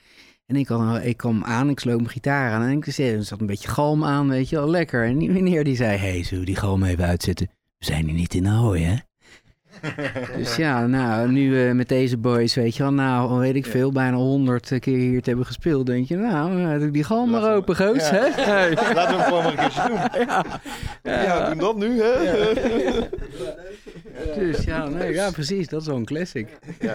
En 0.48 0.56
ik, 0.56 0.68
had, 0.68 1.04
ik 1.04 1.16
kwam 1.16 1.44
aan, 1.44 1.68
ik 1.68 1.80
sloot 1.80 1.96
mijn 1.96 2.08
gitaar 2.08 2.52
aan 2.52 2.62
en 2.62 2.70
ik 2.70 2.84
zei, 2.84 3.14
er 3.14 3.24
zat 3.24 3.40
een 3.40 3.46
beetje 3.46 3.68
galm 3.68 4.04
aan, 4.04 4.28
weet 4.28 4.48
je 4.48 4.56
wel, 4.56 4.70
lekker. 4.70 5.04
En 5.04 5.18
die 5.18 5.30
meneer 5.30 5.64
die 5.64 5.76
zei, 5.76 5.96
hey, 5.96 6.22
zullen 6.22 6.40
we 6.40 6.46
die 6.46 6.56
galm 6.56 6.84
even 6.84 7.04
uitzetten? 7.04 7.50
We 7.78 7.84
zijn 7.84 8.04
hier 8.04 8.14
niet 8.14 8.34
in 8.34 8.46
Ahoy, 8.46 8.80
hè? 8.80 8.94
Dus 10.36 10.56
ja, 10.56 10.86
nou, 10.86 11.30
nu 11.32 11.66
eh, 11.66 11.74
met 11.74 11.88
deze 11.88 12.16
boys, 12.16 12.54
weet 12.54 12.76
je 12.76 12.82
wel, 12.82 12.92
nou, 12.92 13.38
weet 13.38 13.54
ik 13.54 13.66
veel, 13.66 13.92
bijna 13.92 14.16
honderd 14.16 14.78
keer 14.78 14.98
hier 14.98 15.22
te 15.22 15.28
hebben 15.28 15.46
gespeeld, 15.46 15.86
denk 15.86 16.08
je, 16.08 16.16
nou, 16.16 16.82
eh, 16.82 16.92
die 16.92 17.04
galm 17.04 17.30
maar 17.30 17.54
open, 17.54 17.76
goos, 17.76 18.10
hè? 18.10 18.30
Hey. 18.30 18.70
Laten 18.94 19.16
we 19.16 19.22
hem 19.22 19.24
gewoon 19.24 19.42
maar 19.42 19.52
een 19.52 19.58
keertje 19.58 19.82
doen. 19.88 20.26
Ja, 21.02 21.22
Ja, 21.22 21.48
doen 21.48 21.58
dat 21.58 21.76
nu, 21.76 22.02
hè? 22.02 22.12
Dus 24.38 24.64
ja, 24.64 24.88
nee, 24.98 25.12
ja, 25.12 25.30
precies. 25.30 25.68
Dat 25.68 25.80
is 25.80 25.86
wel 25.86 25.96
een 25.96 26.04
classic. 26.04 26.48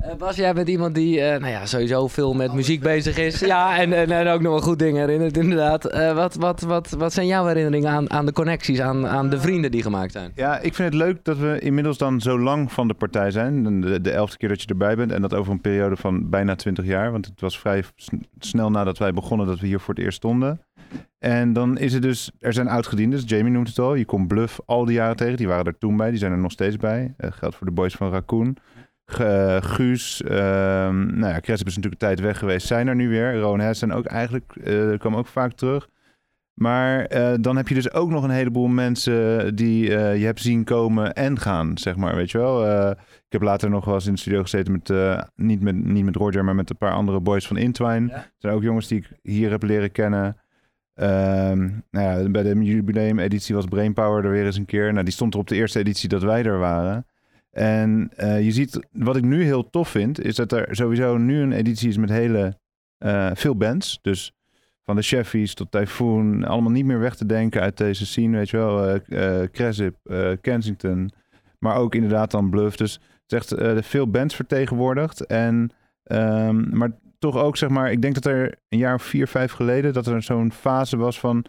Eh, 0.00 0.16
Bas, 0.18 0.36
jij 0.36 0.54
bent 0.54 0.68
iemand 0.68 0.94
die 0.94 1.20
eh, 1.20 1.40
nou 1.40 1.52
ja, 1.52 1.66
sowieso 1.66 2.08
veel 2.08 2.34
met 2.34 2.52
muziek 2.52 2.80
bezig 2.80 3.18
is. 3.18 3.40
Ja, 3.40 3.78
en, 3.78 3.92
en, 3.92 4.10
en 4.10 4.28
ook 4.28 4.40
nog 4.40 4.52
wel 4.52 4.60
goed 4.60 4.78
dingen 4.78 5.00
herinnert, 5.00 5.36
inderdaad. 5.36 5.84
Eh, 5.84 6.14
wat, 6.14 6.34
wat, 6.34 6.60
wat, 6.60 6.90
wat 6.90 7.12
zijn 7.12 7.26
jouw 7.26 7.46
herinneringen 7.46 7.90
aan, 7.90 8.10
aan 8.10 8.26
de 8.26 8.32
connecties, 8.32 8.80
aan, 8.80 9.06
aan 9.06 9.30
de 9.30 9.40
vrienden 9.40 9.70
die 9.70 9.82
gemaakt 9.82 10.12
zijn? 10.12 10.32
Ja, 10.34 10.58
ik 10.58 10.74
vind 10.74 10.92
het 10.92 11.02
leuk 11.02 11.24
dat 11.24 11.38
we 11.38 11.58
inmiddels 11.60 11.98
dan 11.98 12.20
zo 12.20 12.38
lang 12.38 12.72
van 12.72 12.88
de 12.88 12.94
partij 12.94 13.30
zijn. 13.30 13.80
De, 13.80 14.00
de 14.00 14.10
elfde 14.10 14.36
keer 14.36 14.48
dat 14.48 14.62
je 14.62 14.68
erbij 14.68 14.96
bent. 14.96 15.12
En 15.12 15.22
dat 15.22 15.34
over 15.34 15.52
een 15.52 15.60
periode 15.60 15.96
van 15.96 16.30
bijna 16.30 16.54
twintig 16.54 16.84
jaar. 16.84 17.12
Want 17.12 17.26
het 17.26 17.40
was 17.40 17.58
vrij 17.58 17.84
snel 18.38 18.70
nadat 18.70 18.98
wij 18.98 19.12
begonnen 19.12 19.46
dat 19.46 19.60
we 19.60 19.66
hier 19.66 19.80
voor 19.80 19.94
het 19.94 20.04
eerst 20.04 20.16
stonden. 20.16 20.60
En 21.18 21.52
dan 21.52 21.78
is 21.78 21.92
het 21.92 22.02
dus, 22.02 22.30
er 22.38 22.52
zijn 22.52 22.68
oudgedienden, 22.68 23.20
Jamie 23.20 23.52
noemt 23.52 23.68
het 23.68 23.78
al. 23.78 23.94
Je 23.94 24.04
komt 24.04 24.28
Bluff 24.28 24.60
al 24.66 24.84
die 24.84 24.94
jaren 24.94 25.16
tegen. 25.16 25.36
Die 25.36 25.48
waren 25.48 25.64
er 25.64 25.78
toen 25.78 25.96
bij, 25.96 26.10
die 26.10 26.18
zijn 26.18 26.32
er 26.32 26.38
nog 26.38 26.52
steeds 26.52 26.76
bij. 26.76 27.14
Eh 27.16 27.32
geldt 27.32 27.56
voor 27.56 27.66
de 27.66 27.72
boys 27.72 27.94
van 27.94 28.10
Raccoon. 28.10 28.56
Eh, 29.04 29.56
Guus, 29.60 30.22
ehm 30.22 31.18
nou 31.18 31.32
ja, 31.32 31.40
is 31.42 31.62
natuurlijk 31.62 31.84
een 31.84 31.98
tijd 31.98 32.20
weg 32.20 32.38
geweest, 32.38 32.66
zijn 32.66 32.88
er 32.88 32.94
nu 32.94 33.08
weer. 33.08 33.38
Rowan 33.38 33.60
Hessen 33.60 33.92
ook 33.92 34.04
eigenlijk, 34.04 34.56
eh 34.56 34.98
kwam 34.98 35.16
ook 35.16 35.26
vaak 35.26 35.52
terug. 35.52 35.88
Maar 36.54 37.08
dan 37.40 37.56
heb 37.56 37.68
je 37.68 37.74
dus 37.74 37.92
ook 37.92 38.10
nog 38.10 38.24
een 38.24 38.30
heleboel 38.30 38.66
mensen 38.66 39.56
die 39.56 39.90
je 39.90 40.24
hebt 40.24 40.40
zien 40.40 40.64
komen 40.64 41.14
en 41.14 41.38
gaan, 41.38 41.78
zeg 41.78 41.96
maar, 41.96 42.16
weet 42.16 42.30
je 42.30 42.38
wel. 42.38 42.90
Ik 42.90 42.96
heb 43.28 43.42
later 43.42 43.70
nog 43.70 43.84
wel 43.84 43.94
eens 43.94 44.06
in 44.06 44.12
de 44.12 44.18
studio 44.18 44.42
gezeten 44.42 44.72
met, 44.72 44.92
niet 45.36 45.60
met, 45.60 45.84
niet 45.84 46.04
met 46.04 46.16
Roger, 46.16 46.44
maar 46.44 46.54
met 46.54 46.70
een 46.70 46.76
paar 46.76 46.92
andere 46.92 47.20
boys 47.20 47.46
van 47.46 47.56
Intwine. 47.56 48.06
Ja. 48.06 48.14
Er 48.14 48.32
zijn 48.38 48.54
ook 48.54 48.62
jongens 48.62 48.88
die 48.88 48.98
ik 48.98 49.10
hier 49.22 49.50
heb 49.50 49.62
leren 49.62 49.92
kennen. 49.92 50.36
Ehm, 51.00 51.68
nou 51.90 52.22
ja, 52.22 52.28
bij 52.28 52.42
de 52.42 52.62
jubileum-editie 52.62 53.54
was 53.54 53.64
Brainpower 53.64 54.24
er 54.24 54.30
weer 54.30 54.44
eens 54.44 54.56
een 54.56 54.64
keer. 54.64 54.92
Nou, 54.92 55.04
die 55.04 55.12
stond 55.12 55.34
er 55.34 55.40
op 55.40 55.48
de 55.48 55.54
eerste 55.54 55.78
editie 55.78 56.08
dat 56.08 56.22
wij 56.22 56.44
er 56.44 56.58
waren. 56.58 57.06
En 57.50 58.10
eh, 58.16 58.44
je 58.44 58.50
ziet, 58.50 58.88
wat 58.92 59.16
ik 59.16 59.24
nu 59.24 59.44
heel 59.44 59.70
tof 59.70 59.88
vind, 59.88 60.20
is 60.24 60.34
dat 60.34 60.52
er 60.52 60.68
sowieso 60.70 61.16
nu 61.16 61.40
een 61.40 61.52
editie 61.52 61.88
is 61.88 61.96
met 61.96 62.10
hele 62.10 62.58
eh, 62.98 63.30
veel 63.34 63.56
bands. 63.56 63.98
Dus 64.02 64.32
van 64.84 64.96
de 64.96 65.02
Cheffies 65.02 65.54
tot 65.54 65.70
Typhoon, 65.70 66.44
allemaal 66.44 66.70
niet 66.70 66.84
meer 66.84 67.00
weg 67.00 67.16
te 67.16 67.26
denken 67.26 67.60
uit 67.60 67.76
deze 67.76 68.06
scene, 68.06 68.36
weet 68.36 68.50
je 68.50 68.56
wel. 68.56 68.88
eh 68.88 69.42
eh, 69.42 69.50
Cresip, 69.50 69.96
Kensington, 70.40 71.10
maar 71.58 71.76
ook 71.76 71.94
inderdaad 71.94 72.30
dan 72.30 72.50
Bluff. 72.50 72.76
Dus 72.76 73.00
het 73.26 73.32
is 73.32 73.38
echt 73.38 73.86
veel 73.86 74.10
bands 74.10 74.34
vertegenwoordigd. 74.34 75.26
En, 75.26 75.70
ehm, 76.02 76.76
maar 76.76 76.90
toch 77.20 77.36
ook, 77.36 77.56
zeg 77.56 77.68
maar, 77.68 77.92
ik 77.92 78.02
denk 78.02 78.14
dat 78.14 78.24
er 78.24 78.54
een 78.68 78.78
jaar 78.78 78.94
of 78.94 79.02
vier, 79.02 79.28
vijf 79.28 79.52
geleden, 79.52 79.92
dat 79.92 80.06
er 80.06 80.22
zo'n 80.22 80.52
fase 80.52 80.96
was 80.96 81.20
van 81.20 81.44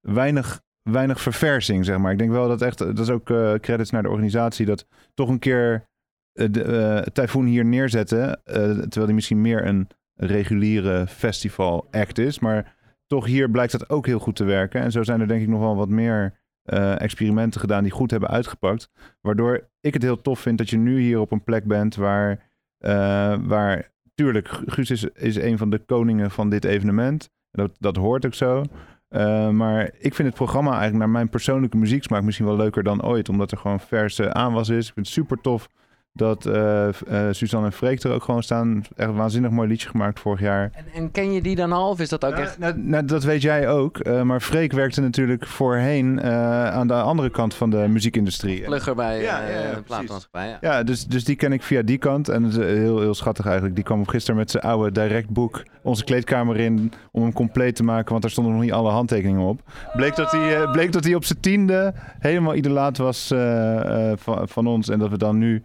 weinig, 0.00 0.62
weinig 0.82 1.20
verversing, 1.20 1.84
zeg 1.84 1.98
maar. 1.98 2.12
Ik 2.12 2.18
denk 2.18 2.30
wel 2.30 2.48
dat 2.48 2.62
echt, 2.62 2.78
dat 2.78 2.98
is 2.98 3.10
ook 3.10 3.30
eh, 3.30 3.54
credits 3.54 3.90
naar 3.90 4.02
de 4.02 4.08
organisatie, 4.08 4.66
dat 4.66 4.86
toch 5.14 5.28
een 5.28 5.38
keer 5.38 5.88
eh, 6.32 6.46
de 6.50 6.62
eh, 6.62 7.02
Typhoon 7.12 7.46
hier 7.46 7.64
neerzetten, 7.64 8.44
eh, 8.44 8.62
terwijl 8.64 9.06
die 9.06 9.14
misschien 9.14 9.40
meer 9.40 9.66
een 9.66 9.88
reguliere 10.14 11.06
festival 11.06 11.88
act 11.90 12.18
is, 12.18 12.38
maar 12.38 12.76
toch 13.06 13.26
hier 13.26 13.50
blijkt 13.50 13.72
dat 13.72 13.90
ook 13.90 14.06
heel 14.06 14.18
goed 14.18 14.36
te 14.36 14.44
werken. 14.44 14.80
En 14.80 14.92
zo 14.92 15.02
zijn 15.02 15.20
er 15.20 15.28
denk 15.28 15.42
ik 15.42 15.48
nog 15.48 15.60
wel 15.60 15.76
wat 15.76 15.88
meer 15.88 16.42
eh, 16.64 17.00
experimenten 17.00 17.60
gedaan 17.60 17.82
die 17.82 17.92
goed 17.92 18.10
hebben 18.10 18.28
uitgepakt. 18.28 18.90
Waardoor 19.20 19.68
ik 19.80 19.94
het 19.94 20.02
heel 20.02 20.20
tof 20.20 20.40
vind 20.40 20.58
dat 20.58 20.70
je 20.70 20.76
nu 20.76 21.00
hier 21.00 21.20
op 21.20 21.32
een 21.32 21.44
plek 21.44 21.64
bent 21.64 21.94
waar, 21.94 22.50
eh, 22.78 23.36
waar 23.42 23.92
tuurlijk, 24.14 24.48
Guus 24.66 24.90
is, 24.90 25.04
is 25.04 25.36
een 25.36 25.58
van 25.58 25.70
de 25.70 25.78
koningen 25.78 26.30
van 26.30 26.50
dit 26.50 26.64
evenement. 26.64 27.30
Dat, 27.50 27.70
dat 27.78 27.96
hoort 27.96 28.26
ook 28.26 28.34
zo. 28.34 28.62
Eh, 29.08 29.50
maar 29.50 29.90
ik 29.98 30.14
vind 30.14 30.28
het 30.28 30.36
programma 30.36 30.70
eigenlijk 30.70 30.98
naar 30.98 31.10
mijn 31.10 31.28
persoonlijke 31.28 31.76
muzieksmaak 31.76 32.22
misschien 32.22 32.46
wel 32.46 32.56
leuker 32.56 32.82
dan 32.82 33.02
ooit. 33.02 33.28
Omdat 33.28 33.50
er 33.50 33.58
gewoon 33.58 33.80
verse 33.80 34.32
aanwas 34.32 34.68
is. 34.68 34.86
Ik 34.88 34.94
vind 34.94 35.06
het 35.06 35.14
super 35.14 35.40
tof 35.40 35.68
dat 36.16 36.46
eh 36.46 36.88
eh, 36.88 36.94
Suzanne 37.30 37.66
en 37.66 37.72
Freek 37.72 38.02
er 38.02 38.12
ook 38.12 38.22
gewoon 38.22 38.42
staan. 38.42 38.82
Echt 38.96 39.08
een 39.08 39.14
waanzinnig 39.14 39.50
mooi 39.50 39.68
liedje 39.68 39.88
gemaakt 39.88 40.20
vorig 40.20 40.40
jaar. 40.40 40.70
En, 40.74 40.84
en 40.94 41.10
ken 41.10 41.32
je 41.32 41.42
die 41.42 41.56
dan 41.56 41.72
al? 41.72 41.88
Of 41.90 42.00
is 42.00 42.08
dat 42.08 42.24
ook 42.24 42.30
Nou, 42.30 42.42
echt... 42.42 42.58
nou, 42.58 42.78
nou, 42.78 43.04
dat 43.04 43.24
weet 43.24 43.42
jij 43.42 43.68
ook. 43.68 43.98
eh, 43.98 44.22
maar 44.22 44.40
Freek 44.40 44.72
werkte 44.72 45.00
natuurlijk 45.00 45.46
voorheen 45.46 46.18
eh, 46.20 46.66
aan 46.66 46.86
de 46.86 46.94
andere 46.94 47.30
kant 47.30 47.54
van 47.54 47.70
de 47.70 47.86
muziekindustrie. 47.88 48.62
Plugger 48.62 48.94
bij 48.94 49.22
Ja, 49.22 49.40
ja, 49.40 49.48
ja, 49.48 49.60
de 49.60 49.66
precies. 49.68 49.82
platenmaatschappij, 49.86 50.48
ja. 50.48 50.58
Ja, 50.60 50.82
dus, 50.82 51.06
dus 51.06 51.24
die 51.24 51.36
ken 51.36 51.52
ik 51.52 51.62
via 51.62 51.82
die 51.82 51.98
kant. 51.98 52.28
En 52.28 52.42
het 52.42 52.52
is 52.56 52.64
heel, 52.76 53.00
heel 53.00 53.14
schattig 53.14 53.44
eigenlijk. 53.44 53.74
Die 53.74 53.84
kwam 53.84 54.06
gisteren 54.08 54.36
met 54.36 54.50
zijn 54.50 54.62
oude 54.62 54.92
direct 54.92 55.28
boek 55.28 55.62
onze 55.82 56.04
kleedkamer 56.04 56.56
in 56.56 56.92
om 57.12 57.22
hem 57.22 57.32
compleet 57.32 57.76
te 57.76 57.82
maken. 57.84 58.10
Want 58.10 58.22
daar 58.22 58.30
stonden 58.30 58.52
nog 58.52 58.62
niet 58.62 58.72
alle 58.72 58.90
handtekeningen 58.90 59.46
op. 59.46 59.60
Bleek 59.96 60.16
dat 60.16 60.30
hij, 60.30 60.56
eh, 60.62 60.72
bleek 60.72 60.92
dat 60.92 61.04
hij 61.04 61.14
op 61.14 61.24
zijn 61.24 61.40
tiende 61.40 61.94
helemaal 62.18 62.54
idolaat 62.54 62.96
was 62.96 63.30
eh, 63.30 64.10
eh, 64.10 64.18
van, 64.18 64.48
van 64.48 64.66
ons. 64.66 64.88
En 64.88 64.98
dat 64.98 65.10
we 65.10 65.18
dan 65.18 65.38
nu 65.38 65.62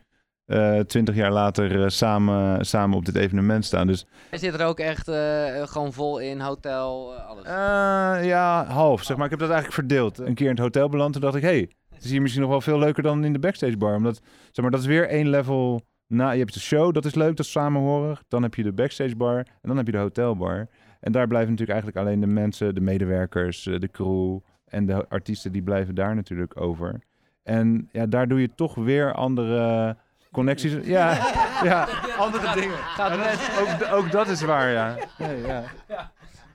twintig 0.87 1.15
jaar 1.15 1.31
later 1.31 1.83
eh, 1.83 1.89
samen, 1.89 2.65
samen 2.65 2.97
op 2.97 3.05
dit 3.05 3.15
evenement 3.15 3.65
staan. 3.65 3.87
Dus 3.87 4.05
Hij 4.29 4.39
zit 4.39 4.53
er 4.53 4.65
ook 4.65 4.79
echt 4.79 5.07
eh, 5.07 5.63
gewoon 5.63 5.93
vol 5.93 6.19
in, 6.19 6.39
hotel, 6.39 7.15
eh, 7.15 7.25
alles. 7.27 7.43
Eh, 7.43 8.27
ja, 8.27 8.65
half. 8.65 9.03
Zeg 9.03 9.15
maar. 9.17 9.25
Ik 9.25 9.31
heb 9.31 9.39
dat 9.39 9.49
eigenlijk 9.49 9.79
verdeeld. 9.79 10.17
Een 10.17 10.33
keer 10.33 10.45
in 10.45 10.51
het 10.51 10.61
hotel 10.61 10.89
beland. 10.89 11.13
Toen 11.13 11.21
dacht 11.21 11.35
ik, 11.35 11.41
hey, 11.41 11.69
het 11.89 12.03
is 12.03 12.11
hier 12.11 12.21
misschien 12.21 12.41
nog 12.41 12.51
wel 12.51 12.61
veel 12.61 12.79
leuker 12.79 13.03
dan 13.03 13.23
in 13.23 13.33
de 13.33 13.39
backstage 13.39 13.77
bar. 13.77 13.95
Omdat, 13.95 14.21
zeg 14.51 14.61
maar, 14.61 14.71
dat 14.71 14.79
is 14.79 14.85
weer 14.85 15.07
één 15.07 15.29
level. 15.29 15.81
Na, 16.07 16.31
je 16.31 16.39
hebt 16.39 16.53
de 16.53 16.59
show, 16.59 16.93
dat 16.93 17.05
is 17.05 17.15
leuk, 17.15 17.35
dat 17.35 17.45
is 17.45 17.51
samenhorig. 17.51 18.23
Dan 18.27 18.43
heb 18.43 18.55
je 18.55 18.63
de 18.63 18.73
backstage 18.73 19.15
bar 19.15 19.37
en 19.37 19.45
dan 19.61 19.77
heb 19.77 19.85
je 19.85 19.91
de 19.91 19.97
hotelbar. 19.97 20.67
En 20.99 21.11
daar 21.11 21.27
blijven 21.27 21.49
natuurlijk 21.51 21.79
eigenlijk 21.79 22.07
alleen 22.07 22.19
de 22.19 22.33
mensen, 22.41 22.75
de 22.75 22.81
medewerkers, 22.81 23.67
eh, 23.67 23.79
de 23.79 23.87
crew 23.91 24.39
en 24.65 24.85
de 24.85 25.05
artiesten, 25.09 25.51
die 25.51 25.61
blijven 25.61 25.95
daar 25.95 26.15
natuurlijk 26.15 26.61
over. 26.61 27.01
En 27.43 27.89
ja, 27.91 28.05
daar 28.05 28.27
doe 28.27 28.41
je 28.41 28.49
toch 28.55 28.75
weer 28.75 29.13
andere 29.13 29.97
connecties. 30.31 30.73
Ja, 30.83 31.11
ja 31.63 31.87
andere 32.17 32.53
dingen. 32.53 32.77
Ja, 32.97 33.09
dat 33.09 33.25
is- 33.33 33.57
ook, 33.59 33.93
ook 33.93 34.11
dat 34.11 34.27
is 34.27 34.41
waar, 34.41 34.71
ja. 34.71 34.95
Nee, 35.17 35.41
ja. 35.47 35.63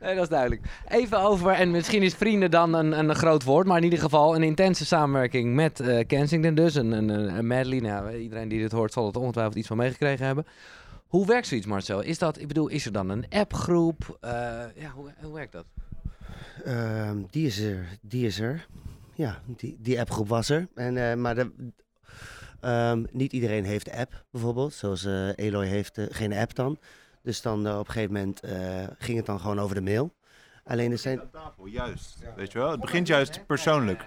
Nee, 0.00 0.14
dat 0.14 0.22
is 0.22 0.28
duidelijk. 0.28 0.62
Even 0.88 1.18
over, 1.20 1.50
en 1.50 1.70
misschien 1.70 2.02
is 2.02 2.14
vrienden 2.14 2.50
dan 2.50 2.74
een, 2.74 2.98
een 2.98 3.14
groot 3.14 3.44
woord, 3.44 3.66
maar 3.66 3.76
in 3.76 3.84
ieder 3.84 3.98
geval 3.98 4.34
een 4.34 4.42
intense 4.42 4.86
samenwerking 4.86 5.54
met 5.54 5.80
eh, 5.80 6.06
Kensington 6.06 6.54
dus. 6.54 6.74
Een, 6.74 6.92
een, 6.92 7.08
een 7.08 7.36
een 7.38 7.46
medley, 7.46 7.80
nou, 7.80 8.16
iedereen 8.16 8.48
die 8.48 8.60
dit 8.60 8.72
hoort 8.72 8.92
zal 8.92 9.06
het 9.06 9.16
ongetwijfeld 9.16 9.56
iets 9.56 9.66
van 9.66 9.76
meegekregen 9.76 10.26
hebben. 10.26 10.46
Hoe 11.06 11.26
werkt 11.26 11.46
zoiets, 11.46 11.66
Marcel? 11.66 12.00
Is 12.00 12.18
dat, 12.18 12.40
ik 12.40 12.48
bedoel, 12.48 12.68
is 12.68 12.86
er 12.86 12.92
dan 12.92 13.08
een 13.08 13.26
appgroep? 13.30 14.18
Eh, 14.20 14.30
ja, 14.74 14.90
hoe, 14.94 15.12
hoe 15.22 15.34
werkt 15.34 15.52
dat? 15.52 15.64
Ehm, 16.64 17.16
die 17.30 17.46
is 17.46 17.58
er, 17.58 17.86
die 18.00 18.26
is 18.26 18.40
er. 18.40 18.66
Ja, 19.14 19.38
die, 19.46 19.76
die 19.80 20.00
appgroep 20.00 20.28
was 20.28 20.48
er. 20.48 20.68
En, 20.74 21.10
eh, 21.10 21.16
maar 21.16 21.34
de, 21.34 21.50
ehm, 22.64 23.04
niet 23.10 23.32
iedereen 23.32 23.64
heeft 23.64 23.90
app, 23.90 24.24
bijvoorbeeld. 24.30 24.72
Zoals 24.72 25.04
eh, 25.04 25.28
Eloy 25.36 25.66
heeft 25.66 25.98
eh, 25.98 26.06
geen 26.08 26.32
app 26.32 26.54
dan. 26.54 26.78
Dus 27.24 27.42
dan 27.42 27.66
eh, 27.66 27.78
op 27.78 27.86
een 27.86 27.92
gegeven 27.92 28.12
moment 28.12 28.40
eh, 28.40 28.84
ging 28.98 29.16
het 29.16 29.26
dan 29.26 29.40
gewoon 29.40 29.58
over 29.58 29.74
de 29.74 29.80
mail. 29.80 30.14
Alleen 30.64 30.92
er 30.92 30.98
zijn... 30.98 31.20
Aan 31.20 31.30
tafel, 31.30 31.66
juist. 31.66 32.18
Weet 32.36 32.52
je 32.52 32.58
wel? 32.58 32.70
Het 32.70 32.80
begint 32.80 33.06
juist 33.06 33.46
persoonlijk. 33.46 34.06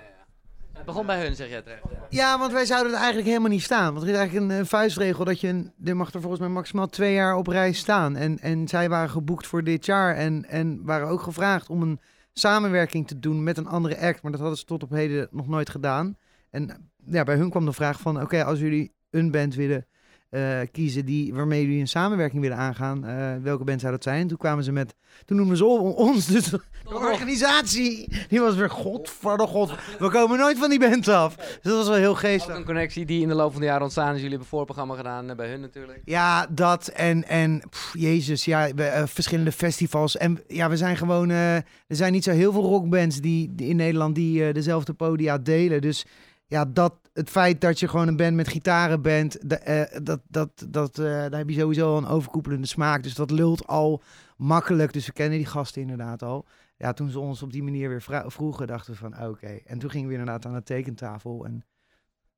Het 0.74 0.86
begon 0.86 1.06
bij 1.06 1.22
hun, 1.24 1.36
zeg 1.36 1.50
jij 1.50 1.62
terecht. 1.62 1.84
Ja, 2.10 2.40
want 2.40 2.52
wij 2.52 2.66
zouden 2.66 2.92
er 2.92 2.98
eigenlijk 2.98 3.28
helemaal 3.28 3.50
niet 3.50 3.64
staan. 3.64 3.94
Want 3.94 4.06
er 4.06 4.12
is 4.12 4.18
eigenlijk 4.18 4.52
een, 4.52 4.66
vuistregel 4.66 5.26
dat 5.26 5.40
je, 5.40 5.48
een, 5.48 5.74
je 5.84 5.94
mag 5.94 6.14
er 6.14 6.20
volgens 6.20 6.42
mij 6.42 6.50
maximaal 6.50 6.88
twee 6.88 7.14
jaar 7.14 7.36
op 7.36 7.48
reis 7.48 7.78
staan. 7.78 8.16
En, 8.16 8.40
en 8.40 8.68
zij 8.68 8.90
waren 8.90 9.10
geboekt 9.10 9.48
voor 9.48 9.64
dit 9.64 9.86
jaar 9.86 10.16
en, 10.16 10.46
en 10.46 10.84
waren 10.84 11.08
ook 11.08 11.22
gevraagd 11.22 11.70
om 11.70 11.82
een 11.82 12.00
samenwerking 12.34 13.08
te 13.08 13.20
doen 13.20 13.44
met 13.44 13.58
een 13.58 13.68
andere 13.68 13.98
act. 14.00 14.22
Maar 14.22 14.32
dat 14.32 14.42
hadden 14.42 14.60
ze 14.60 14.66
tot 14.66 14.84
op 14.84 14.90
heden 14.90 15.28
nog 15.32 15.48
nooit 15.48 15.70
gedaan. 15.70 16.18
En 16.50 16.92
ja, 17.10 17.24
bij 17.24 17.36
hun 17.36 17.50
kwam 17.50 17.66
de 17.66 17.74
vraag 17.74 18.00
van, 18.00 18.22
oké, 18.22 18.44
als 18.44 18.60
jullie 18.60 18.94
een 19.10 19.32
band 19.32 19.56
willen 19.56 19.88
eh, 20.30 20.60
kiezen 20.72 21.06
die, 21.06 21.34
waarmee 21.34 21.62
jullie 21.62 21.80
een 21.80 21.88
samenwerking 21.88 22.42
willen 22.42 22.58
aangaan, 22.58 23.06
eh, 23.06 23.36
welke 23.42 23.64
band 23.64 23.80
zou 23.80 23.92
dat 23.92 24.04
zijn? 24.04 24.28
Toen 24.28 24.38
kwamen 24.38 24.64
ze 24.64 24.72
met, 24.72 24.96
toen 25.26 25.38
noemden 25.38 25.58
ze 25.58 25.66
ons, 25.66 26.26
dus 26.28 26.50
de 26.50 26.60
organisatie, 26.84 28.14
die 28.28 28.40
was 28.40 28.56
weer, 28.56 28.70
godverdomme 28.70 29.54
god, 29.54 29.72
we 30.00 30.10
komen 30.10 30.38
nooit 30.38 30.58
van 30.58 30.70
die 30.70 30.80
band 30.80 31.08
af. 31.08 31.36
Dus 31.36 31.60
dat 31.62 31.76
was 31.76 31.88
wel 31.88 31.98
heel 31.98 32.10
Ook 32.10 32.18
geestig. 32.18 32.56
een 32.56 32.66
connectie 32.66 33.06
die 33.06 33.22
in 33.22 33.28
de 33.28 33.34
loop 33.34 33.52
van 33.52 33.62
de 33.62 33.68
jaren 33.68 33.84
ontstaan 33.84 34.10
is. 34.10 34.16
Jullie 34.16 34.30
hebben 34.30 34.48
voorprogramma 34.48 34.96
gedaan 34.96 35.30
eh, 35.30 35.36
bij 35.36 35.50
hun 35.50 35.62
natuurlijk. 35.62 36.02
Ja, 36.06 36.48
dat 36.50 36.88
en, 36.88 37.28
en 37.28 37.62
pff, 37.70 37.94
jezus, 37.98 38.46
ja, 38.46 38.74
we, 38.76 39.04
verschillende 39.06 39.52
festivals. 39.52 40.18
En 40.18 40.40
ja, 40.48 40.70
we 40.70 40.78
zijn 40.78 40.98
gewoon, 40.98 41.30
er 41.30 41.64
zijn 41.88 42.12
niet 42.12 42.24
zo 42.24 42.32
heel 42.32 42.52
veel 42.52 42.64
rockbands 42.64 43.22
die, 43.22 43.56
die 43.56 43.70
in 43.70 43.76
Nederland 43.76 44.16
die 44.16 44.54
dezelfde 44.54 44.94
podia 44.94 45.38
delen. 45.38 45.82
Dus 45.82 46.06
ja, 46.48 46.66
dat, 46.66 46.94
het 47.14 47.30
feit 47.30 47.62
dat 47.62 47.80
je 47.80 47.88
gewoon 47.88 48.08
een 48.08 48.16
band 48.16 48.36
met 48.36 48.48
gitaren 48.48 49.02
bent, 49.02 49.38
eh, 49.38 49.84
dat, 50.04 50.20
dat, 50.28 50.66
dat, 50.68 51.00
eh, 51.00 51.06
daar 51.06 51.38
heb 51.38 51.50
je 51.50 51.60
sowieso 51.60 51.92
al 51.92 51.98
een 51.98 52.08
overkoepelende 52.08 52.68
smaak. 52.68 53.04
Dus 53.04 53.16
dat 53.16 53.32
lult 53.32 53.68
al 53.68 54.02
makkelijk. 54.38 54.94
Dus 54.94 55.06
we 55.06 55.12
kennen 55.14 55.38
die 55.38 55.48
gasten 55.48 55.82
inderdaad 55.82 56.24
al. 56.24 56.46
Ja, 56.78 56.94
toen 56.94 57.10
ze 57.10 57.20
ons 57.20 57.44
op 57.44 57.52
die 57.52 57.64
manier 57.64 57.90
weer 57.90 58.04
vroegen, 58.26 58.68
dachten 58.68 58.92
we 58.94 58.98
van 59.00 59.14
ah, 59.14 59.30
oké. 59.30 59.60
En 59.66 59.80
toen 59.80 59.90
gingen 59.90 60.08
we 60.08 60.14
inderdaad 60.14 60.46
aan 60.46 60.54
de 60.54 60.64
tekentafel 60.64 61.46
en... 61.46 61.66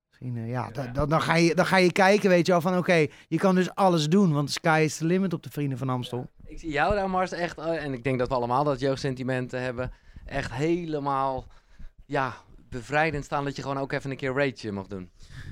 Misschien, 0.08 0.38
eh, 0.38 0.50
ja, 0.50 0.70
da- 0.72 1.06
dan, 1.06 1.22
ga 1.22 1.36
je, 1.36 1.56
dan 1.56 1.66
ga 1.66 1.78
je 1.78 1.92
kijken, 1.92 2.30
weet 2.30 2.46
je 2.46 2.52
wel, 2.52 2.62
van 2.62 2.78
oké, 2.78 3.06
je 3.28 3.38
kan 3.38 3.56
dus 3.56 3.76
alles 3.76 4.10
doen, 4.10 4.34
want 4.34 4.48
de 4.48 4.54
sky 4.54 4.82
is 4.84 4.98
the 4.98 5.06
limit 5.06 5.34
op 5.34 5.44
de 5.44 5.50
Vrienden 5.50 5.78
van 5.78 5.90
Amstel. 5.90 6.30
Ik 6.46 6.60
zie 6.60 6.72
jou 6.72 6.96
daar, 6.96 7.10
Mars, 7.10 7.32
echt, 7.32 7.58
en 7.58 7.94
ik 7.94 8.04
denk 8.04 8.20
dat 8.20 8.28
we 8.28 8.34
allemaal 8.34 8.64
dat 8.64 8.80
jeugdsentiment 8.80 9.54
eh, 9.54 9.62
hebben, 9.62 9.92
echt 10.26 10.52
helemaal, 10.54 11.48
ja, 12.06 12.34
bevrijdend 12.70 13.26
staan 13.26 13.44
dat 13.44 13.56
je 13.56 13.62
gewoon 13.62 13.78
ook 13.78 13.92
even 13.92 14.12
een 14.12 14.18
keer 14.18 14.34
rage 14.34 14.72
mag 14.72 14.88
doen. 14.88 15.12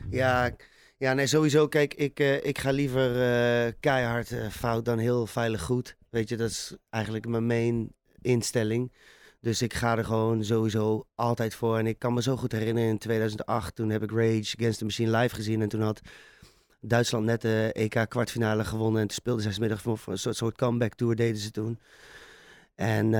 Ja, 0.09 0.51
ja, 0.99 1.13
nee, 1.13 1.27
sowieso. 1.27 1.67
Kijk, 1.67 1.93
ik, 1.93 2.19
eh, 2.19 2.45
ik 2.45 2.57
ga 2.57 2.71
liever 2.71 3.21
eh, 3.21 3.73
keihard 3.79 4.31
eh, 4.31 4.49
fout 4.49 4.85
dan 4.85 4.97
heel 4.97 5.27
veilig 5.27 5.61
goed. 5.61 5.95
Weet 6.09 6.29
je, 6.29 6.37
dat 6.37 6.49
is 6.49 6.75
eigenlijk 6.89 7.27
mijn 7.27 7.45
main 7.45 7.93
instelling. 8.21 8.93
Dus 9.41 9.61
ik 9.61 9.73
ga 9.73 9.97
er 9.97 10.05
gewoon 10.05 10.43
sowieso 10.43 11.07
altijd 11.15 11.55
voor. 11.55 11.77
En 11.77 11.87
ik 11.87 11.99
kan 11.99 12.13
me 12.13 12.21
zo 12.21 12.37
goed 12.37 12.51
herinneren 12.51 12.89
in 12.89 12.97
2008, 12.97 13.75
toen 13.75 13.89
heb 13.89 14.03
ik 14.03 14.11
Rage 14.11 14.55
Against 14.57 14.77
the 14.77 14.85
Machine 14.85 15.17
live 15.17 15.35
gezien. 15.35 15.61
En 15.61 15.69
toen 15.69 15.81
had 15.81 16.01
Duitsland 16.81 17.25
net 17.25 17.41
de 17.41 17.69
EK 17.73 18.05
kwartfinale 18.09 18.65
gewonnen. 18.65 19.01
En 19.01 19.07
toen 19.07 19.17
speelden 19.17 19.53
ze 19.53 19.59
middag 19.59 19.81
voor 19.81 19.99
een 20.05 20.17
soort, 20.17 20.35
soort 20.35 20.57
comeback 20.57 20.93
tour, 20.93 21.15
deden 21.15 21.41
ze 21.41 21.51
toen. 21.51 21.79
En 22.75 23.13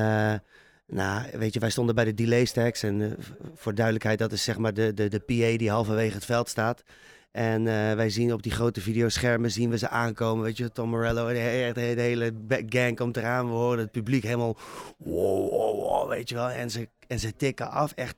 nou, 0.87 1.25
weet 1.33 1.53
je, 1.53 1.59
wij 1.59 1.69
stonden 1.69 1.95
bij 1.95 2.05
de 2.05 2.13
delay 2.13 2.45
stacks. 2.45 2.83
En 2.83 3.01
eh, 3.01 3.11
voor 3.55 3.75
duidelijkheid, 3.75 4.19
dat 4.19 4.31
is 4.31 4.43
zeg 4.43 4.57
maar 4.57 4.73
de, 4.73 4.93
de, 4.93 5.07
de 5.07 5.19
PA 5.19 5.57
die 5.57 5.69
halverwege 5.69 6.13
het 6.13 6.25
veld 6.25 6.49
staat. 6.49 6.83
En 7.31 7.67
eh, 7.67 7.95
wij 7.95 8.09
zien 8.09 8.33
op 8.33 8.43
die 8.43 8.51
grote 8.51 8.81
videoschermen 8.81 9.51
zien 9.51 9.69
we 9.69 9.77
ze 9.77 9.89
aankomen. 9.89 10.43
Weet 10.43 10.57
je, 10.57 10.71
Tom 10.71 10.89
Morello, 10.89 11.27
de, 11.27 11.71
de, 11.73 12.01
hele 12.01 12.33
gang 12.69 12.95
komt 12.95 13.17
eraan. 13.17 13.47
We 13.47 13.53
horen 13.53 13.79
het 13.79 13.91
publiek 13.91 14.23
helemaal 14.23 14.57
wow, 14.97 15.49
wow, 15.49 15.79
wow, 15.79 16.09
weet 16.09 16.29
je 16.29 16.35
wel. 16.35 16.49
En 16.49 16.69
ze, 16.69 16.89
en 17.07 17.19
ze 17.19 17.35
tikken 17.35 17.71
af, 17.71 17.91
echt. 17.91 18.15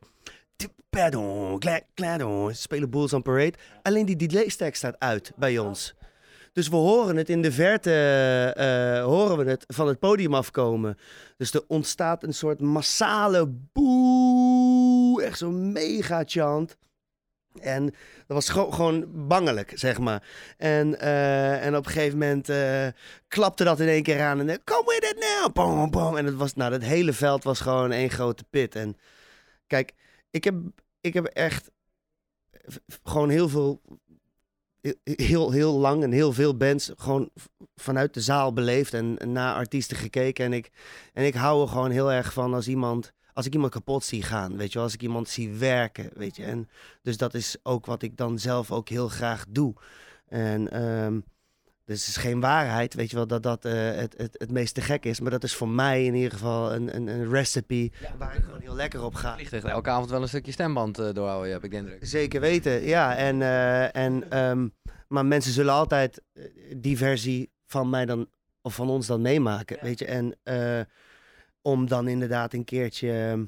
Pardon. 0.89 1.61
Ze 2.47 2.61
spelen 2.61 2.89
Bulls 2.89 3.13
on 3.13 3.21
Parade. 3.21 3.53
Alleen 3.81 4.05
die 4.05 4.15
delay 4.15 4.49
stack 4.49 4.75
staat 4.75 4.99
uit 4.99 5.31
bij 5.35 5.57
ons. 5.57 5.95
Dus 6.53 6.67
we 6.67 6.75
horen 6.75 7.15
het 7.15 7.29
in 7.29 7.41
de 7.41 7.51
verte, 7.51 7.91
eh, 8.55 9.03
horen 9.03 9.37
we 9.37 9.49
het 9.49 9.63
van 9.67 9.87
het 9.87 9.99
podium 9.99 10.33
afkomen. 10.33 10.97
Dus 11.37 11.53
er 11.53 11.63
ontstaat 11.67 12.23
een 12.23 12.33
soort 12.33 12.61
massale 12.61 13.47
boe, 13.73 15.23
echt 15.23 15.37
zo'n 15.37 15.71
mega 15.71 16.23
chant. 16.25 16.77
En 17.59 17.85
dat 18.27 18.45
was 18.45 18.49
gewoon, 18.49 19.27
bangelijk, 19.27 19.71
zeg 19.75 19.99
maar. 19.99 20.23
En, 20.57 20.99
eh, 20.99 21.65
en 21.65 21.75
op 21.75 21.85
een 21.85 21.91
gegeven 21.91 22.17
moment 22.17 22.49
eh, 22.49 22.87
klapte 23.27 23.63
dat 23.63 23.79
in 23.79 23.87
één 23.87 24.03
keer 24.03 24.21
aan. 24.21 24.49
En 24.49 24.63
come 24.63 24.83
with 24.85 25.11
it 25.11 25.19
now! 25.19 25.53
Boom. 25.91 26.17
En 26.17 26.25
het, 26.25 26.35
was, 26.35 26.53
nou, 26.53 26.73
het 26.73 26.83
hele 26.83 27.13
veld 27.13 27.43
was 27.43 27.59
gewoon 27.59 27.91
één 27.91 28.09
grote 28.09 28.43
pit. 28.49 28.75
En 28.75 28.97
kijk, 29.67 29.93
ik 30.29 30.43
heb, 30.43 30.55
ik 31.01 31.13
heb 31.13 31.25
echt 31.25 31.71
gewoon 33.03 33.29
heel 33.29 33.49
veel... 33.49 33.81
Heel, 35.03 35.51
heel 35.51 35.73
lang 35.73 36.03
en 36.03 36.11
heel 36.11 36.33
veel 36.33 36.57
bands 36.57 36.91
gewoon 36.95 37.29
vanuit 37.75 38.13
de 38.13 38.21
zaal 38.21 38.53
beleefd 38.53 38.93
en, 38.93 39.17
en 39.17 39.31
naar 39.31 39.55
artiesten 39.55 39.97
gekeken. 39.97 40.45
En 40.45 40.53
ik, 40.53 40.71
en 41.13 41.25
ik 41.25 41.33
hou 41.33 41.61
er 41.61 41.67
gewoon 41.67 41.91
heel 41.91 42.11
erg 42.11 42.33
van 42.33 42.53
als 42.53 42.67
iemand, 42.67 43.13
als 43.33 43.45
ik 43.45 43.53
iemand 43.53 43.71
kapot 43.71 44.03
zie 44.03 44.23
gaan, 44.23 44.57
weet 44.57 44.73
je 44.73 44.79
als 44.79 44.93
ik 44.93 45.01
iemand 45.01 45.29
zie 45.29 45.49
werken, 45.49 46.09
weet 46.13 46.35
je. 46.35 46.43
En 46.43 46.69
dus 47.01 47.17
dat 47.17 47.33
is 47.33 47.57
ook 47.63 47.85
wat 47.85 48.01
ik 48.01 48.17
dan 48.17 48.39
zelf 48.39 48.71
ook 48.71 48.89
heel 48.89 49.07
graag 49.07 49.45
doe. 49.49 49.73
En 50.27 50.71
ehm, 50.71 51.19
dus 51.89 52.05
het 52.05 52.15
is 52.15 52.21
geen 52.21 52.39
waarheid, 52.39 52.93
weet 52.93 53.09
je 53.09 53.15
wel, 53.15 53.27
dat 53.27 53.43
dat 53.43 53.65
eh, 53.65 53.73
het, 53.73 54.17
het, 54.17 54.35
het 54.37 54.51
meest 54.51 54.73
te 54.73 54.81
gek 54.81 55.05
is. 55.05 55.19
Maar 55.19 55.31
dat 55.31 55.43
is 55.43 55.55
voor 55.55 55.67
mij 55.67 56.05
in 56.05 56.15
ieder 56.15 56.31
geval 56.31 56.73
een, 56.73 56.95
een, 56.95 57.07
een 57.07 57.29
recipe 57.29 57.91
waar 58.17 58.35
ik 58.35 58.43
gewoon 58.43 58.61
heel 58.61 58.75
lekker 58.75 59.03
op 59.03 59.15
ga. 59.15 59.33
Vliegt 59.33 59.53
elke 59.53 59.89
avond 59.89 60.09
wel 60.09 60.21
een 60.21 60.27
stukje 60.27 60.51
stemband 60.51 60.99
eh, 60.99 61.13
doorhouden, 61.13 61.51
heb 61.51 61.63
ik 61.63 61.71
de 61.71 61.77
indruk. 61.77 62.05
Zeker 62.05 62.41
weten, 62.41 62.83
ja. 62.83 63.15
En, 63.15 63.41
eh, 63.41 63.95
en, 63.95 64.31
ehm, 64.31 64.67
maar 65.07 65.25
mensen 65.25 65.51
zullen 65.51 65.73
altijd 65.73 66.21
die 66.75 66.97
versie 66.97 67.51
van 67.65 67.89
mij 67.89 68.05
dan, 68.05 68.29
of 68.61 68.75
van 68.75 68.89
ons 68.89 69.07
dan 69.07 69.21
meemaken, 69.21 69.77
weet 69.81 69.99
je. 69.99 70.05
En 70.05 70.37
om 71.61 71.87
dan 71.87 72.07
inderdaad 72.07 72.53
een 72.53 72.63
keertje 72.63 73.47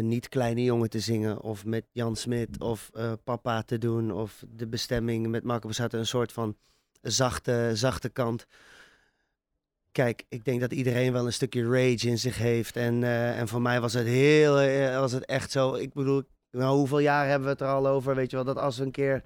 niet 0.00 0.28
Kleine 0.28 0.64
Jongen 0.64 0.90
te 0.90 1.00
zingen, 1.00 1.40
of 1.40 1.64
met 1.64 1.84
Jan 1.92 2.16
Smit, 2.16 2.60
of 2.60 2.90
Papa 3.24 3.62
te 3.62 3.78
doen, 3.78 4.12
of 4.12 4.44
De 4.48 4.66
Bestemming 4.66 5.26
met 5.26 5.44
Marco 5.44 5.66
Borsato, 5.66 5.98
een 5.98 6.06
soort 6.06 6.32
van 6.32 6.56
zachte, 7.02 7.70
zachte 7.74 8.08
kant. 8.08 8.46
Kijk, 9.92 10.22
ik 10.28 10.44
denk 10.44 10.60
dat 10.60 10.72
iedereen 10.72 11.12
wel 11.12 11.26
een 11.26 11.32
stukje 11.32 11.64
rage 11.64 12.08
in 12.08 12.18
zich 12.18 12.38
heeft. 12.38 12.76
En, 12.76 13.04
eh, 13.04 13.38
en 13.38 13.48
voor 13.48 13.60
mij 13.62 13.80
was 13.80 13.92
het 13.92 14.06
heel, 14.06 14.58
eh, 14.60 14.98
was 14.98 15.12
het 15.12 15.24
echt 15.24 15.50
zo. 15.50 15.74
Ik 15.74 15.92
bedoel, 15.92 16.22
nou, 16.50 16.76
hoeveel 16.76 16.98
jaar 16.98 17.26
hebben 17.28 17.44
we 17.44 17.52
het 17.52 17.60
er 17.60 17.66
al 17.68 17.86
over? 17.88 18.14
Weet 18.14 18.30
je 18.30 18.36
wel, 18.36 18.44
dat 18.44 18.56
als 18.58 18.78
we 18.78 18.84
een 18.84 18.90
keer. 18.90 19.22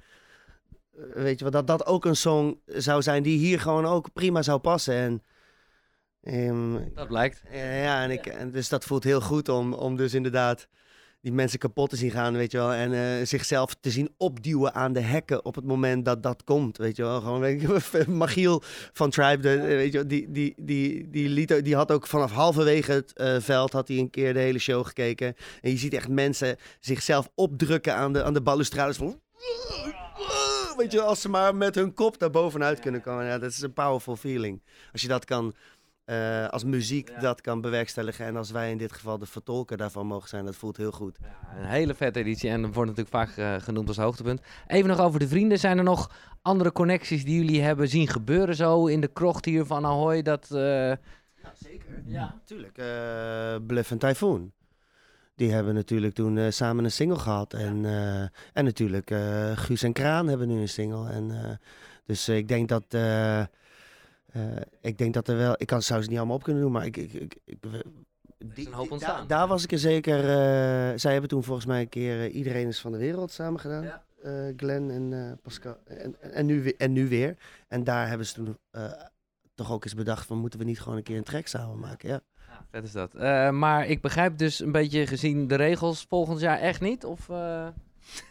eh, 0.97 1.03
Weet 1.15 1.39
je 1.39 1.45
wel, 1.45 1.53
dat 1.53 1.67
dat 1.67 1.87
ook 1.87 2.05
een 2.05 2.17
song 2.17 2.61
zou 2.67 3.03
zijn 3.03 3.23
die 3.23 3.39
hier 3.39 3.61
gewoon 3.61 3.87
ook 3.87 4.13
prima 4.13 4.43
zou 4.43 4.59
passen. 4.59 4.95
En, 4.95 5.23
ehm, 6.23 6.95
Dat 6.95 7.09
blijkt. 7.09 7.43
eh, 7.51 7.83
ja, 7.83 8.03
en, 8.03 8.11
ik, 8.11 8.27
en 8.27 8.51
dus 8.51 8.69
dat 8.69 8.85
voelt 8.85 9.05
heel 9.05 9.21
goed 9.21 9.49
om, 9.49 9.73
om 9.73 9.97
dus 9.97 10.15
inderdaad 10.15 10.69
die 11.25 11.33
mensen 11.33 11.59
kapot 11.59 11.91
te 11.91 11.97
zien 11.97 12.11
gaan, 12.11 12.37
weet 12.37 12.53
je 12.53 12.59
wel. 12.59 12.73
En 12.73 12.93
eh, 12.93 13.27
zichzelf 13.27 13.75
te 13.81 13.91
zien 13.91 14.15
opduwen 14.17 14.75
aan 14.75 14.93
de 14.93 15.01
hekken 15.01 15.45
op 15.45 15.55
het 15.55 15.65
moment 15.65 16.05
dat 16.05 16.23
dat 16.23 16.45
komt, 16.45 16.77
weet 16.77 16.97
je 16.97 17.03
wel. 17.03 17.21
Gewoon, 17.21 17.41
weet 17.41 17.61
je, 17.61 18.05
Magiel 18.09 18.63
van 18.93 19.11
Tribe, 19.11 19.43
de, 19.43 19.61
weet 19.61 19.93
je 19.93 19.99
wel, 19.99 20.09
die, 20.09 20.31
die, 20.31 20.55
die, 20.57 21.11
die, 21.11 21.29
liet, 21.29 21.65
die 21.65 21.75
had 21.75 21.93
ook 21.93 22.07
vanaf 22.07 22.33
halverwege 22.33 22.93
het 22.93 23.13
eh, 23.13 23.37
veld, 23.39 23.73
had 23.73 23.89
hij 23.89 23.99
een 23.99 24.11
keer 24.11 24.33
de 24.33 24.39
hele 24.39 24.59
show 24.59 24.87
gekeken. 24.87 25.37
En 25.61 25.71
je 25.71 25.77
ziet 25.77 25.95
echt 25.95 26.09
mensen 26.09 26.57
zichzelf 26.81 27.29
opdrukken 27.35 27.95
aan 27.95 28.13
de, 28.13 28.25
aan 28.25 28.35
de 28.35 28.43
balustrades 28.43 28.97
van... 28.97 29.21
Weet 30.77 30.93
je, 30.93 31.01
als 31.01 31.21
ze 31.21 31.29
maar 31.29 31.55
met 31.55 31.75
hun 31.75 31.95
kop 31.95 32.19
daar 32.19 32.31
bovenuit 32.31 32.81
kunnen 32.81 33.01
komen. 33.01 33.25
Ja, 33.25 33.39
dat 33.39 33.51
is 33.51 33.61
een 33.61 33.73
powerful 33.73 34.17
feeling. 34.17 34.63
Als 34.93 35.03
je 35.03 35.09
dat 35.09 35.25
kan, 35.25 35.55
eh, 36.05 36.49
als 36.49 36.65
muziek 36.65 37.21
dat 37.21 37.41
kan 37.41 37.61
bewerkstelligen. 37.61 38.27
En 38.27 38.37
als 38.37 38.51
wij 38.51 38.71
in 38.71 38.79
dit 38.79 38.93
geval 38.93 39.19
de 39.19 39.27
vertolker 39.27 39.77
daarvan 39.77 40.07
mogen 40.07 40.29
zijn, 40.29 40.45
dat 40.45 40.57
voelt 40.57 40.77
heel 40.77 40.93
goed. 40.93 41.19
Een 41.59 41.67
hele 41.67 41.95
vette 41.95 42.19
editie 42.19 42.51
en 42.51 42.63
dat 42.63 42.75
wordt 42.75 42.97
natuurlijk 42.97 43.17
vaak 43.17 43.37
eh, 43.37 43.63
genoemd 43.63 43.89
als 43.89 43.97
hoogtepunt. 43.97 44.41
Even 44.67 44.89
nog 44.89 45.01
over 45.01 45.19
de 45.19 45.29
vrienden. 45.29 45.59
Zijn 45.59 45.79
er 45.79 45.85
nog 45.85 46.11
andere 46.43 46.73
connecties 46.73 47.25
die 47.25 47.37
jullie 47.37 47.63
hebben 47.63 47.89
zien 47.89 48.09
gebeuren 48.09 48.55
zo 48.57 48.87
in 48.87 49.01
de 49.01 49.09
krocht 49.09 49.45
hier 49.45 49.65
van 49.65 49.85
Ahoy? 49.85 50.23
Dat, 50.23 50.51
eh, 50.51 50.93
zeker. 51.63 52.03
Ja, 52.05 52.35
natuurlijk. 52.35 52.79
Eh, 52.79 53.67
Bluff 53.67 53.91
en 53.91 53.99
Typhoon. 53.99 54.53
Die 55.37 55.53
hebben 55.53 55.75
natuurlijk 55.75 56.15
toen 56.15 56.39
eh, 56.39 56.51
samen 56.51 56.85
een 56.85 56.91
single 56.91 57.19
gehad. 57.19 57.53
En, 57.53 57.85
eh, 57.85 58.21
en 58.53 58.65
natuurlijk 58.65 59.11
eh, 59.11 59.57
Guus 59.57 59.83
en 59.83 59.93
Kraan 59.93 60.27
hebben 60.29 60.49
nu 60.49 60.61
een 60.61 60.69
single. 60.69 61.11
En, 61.11 61.31
eh, 61.31 61.51
dus 62.07 62.29
ik 62.29 62.49
denk 62.49 62.69
dat... 62.69 62.85
eh, 64.35 64.43
ik 64.81 64.99
denk 64.99 65.15
dat 65.15 65.29
er 65.29 65.37
wel... 65.37 65.55
Ik 65.57 65.67
kan, 65.67 65.83
zou 65.83 66.03
ze 66.03 66.09
niet 66.09 66.19
allemaal 66.19 66.37
op 66.37 66.43
kunnen 66.43 66.63
doen, 66.63 66.73
maar 66.73 66.87
ik... 66.87 66.97
ik, 66.97 67.13
ik, 67.13 67.35
die- 67.45 67.71
die-. 68.39 68.99
Daar, 68.99 69.27
daar 69.27 69.47
was 69.49 69.65
ik 69.65 69.73
er 69.73 69.79
zeker... 69.79 70.19
eh, 70.19 70.99
zij 70.99 71.13
hebben 71.13 71.31
toen 71.31 71.45
volgens 71.45 71.67
mij 71.67 71.81
een 71.81 71.89
keer 71.89 72.21
eh, 72.21 72.35
Iedereen 72.35 72.67
is 72.67 72.81
van 72.81 72.93
de 72.93 72.99
Wereld 72.99 73.31
samen 73.31 73.61
gedaan. 73.61 73.83
Ja. 73.83 74.03
Glenn 74.57 74.91
en 74.91 75.39
Pascal. 75.43 75.77
En, 75.85 76.17
en, 76.33 76.47
nu, 76.47 76.63
weer- 76.63 76.75
en 76.79 76.93
nu 76.93 77.09
weer. 77.09 77.37
En 77.69 77.85
daar 77.85 78.09
hebben 78.09 78.27
ze 78.27 78.35
toen 78.35 78.59
toch 79.55 79.73
ook 79.73 79.85
eens 79.85 79.95
bedacht 79.95 80.27
van... 80.27 80.39
Moeten 80.39 80.59
we 80.59 80.65
niet 80.65 80.81
gewoon 80.81 80.97
een 80.97 81.03
keer 81.05 81.17
een 81.17 81.23
track 81.25 81.47
samen 81.47 81.79
maken? 81.79 82.09
Ja. 82.09 82.21
Ja, 82.49 82.65
vet 82.71 82.85
is 82.85 82.93
dat. 82.93 83.13
Maar 83.53 83.87
ik 83.87 84.01
begrijp 84.01 84.39
dus 84.39 84.61
een 84.61 84.73
beetje 84.73 85.07
gezien 85.07 85.49
de 85.49 85.55
regels 85.55 86.07
volgend 86.09 86.41
jaar 86.41 86.59
echt 86.59 86.81
niet? 86.81 87.05
Of? 87.05 87.29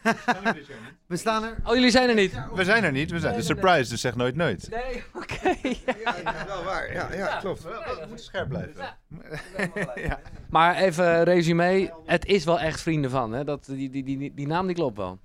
We 1.06 1.16
staan 1.16 1.44
er. 1.44 1.56
Oh, 1.64 1.74
jullie 1.74 1.90
zijn 1.90 2.08
er 2.08 2.14
niet? 2.14 2.34
We 2.54 2.64
zijn 2.64 2.84
er 2.84 2.92
niet, 2.92 3.10
we 3.10 3.18
zijn 3.18 3.36
de 3.36 3.42
surprise, 3.42 3.90
dus 3.90 4.00
zeg 4.00 4.16
nooit 4.16 4.36
nooit. 4.36 4.70
Nee, 4.70 5.02
oké. 5.22 5.56
Ja, 6.04 6.46
wel 6.46 6.64
waar. 6.64 6.92
Ja, 6.92 7.14
ja 7.14 7.38
klopt. 7.40 7.62
We 7.62 8.04
moeten 8.08 8.24
scherp 8.24 8.48
blijven. 8.48 8.96
ja. 9.94 10.20
Maar 10.50 10.76
even 10.76 11.24
resume. 11.24 11.92
Het 12.04 12.26
is 12.26 12.44
wel 12.44 12.60
echt 12.60 12.80
vrienden 12.80 13.10
van, 13.10 13.32
hè? 13.32 13.44
Dat, 13.44 13.64
die, 13.64 13.90
die, 13.90 14.04
die, 14.04 14.34
die 14.34 14.46
naam 14.46 14.66
die 14.66 14.76
klopt 14.76 14.96
wel. 14.96 15.18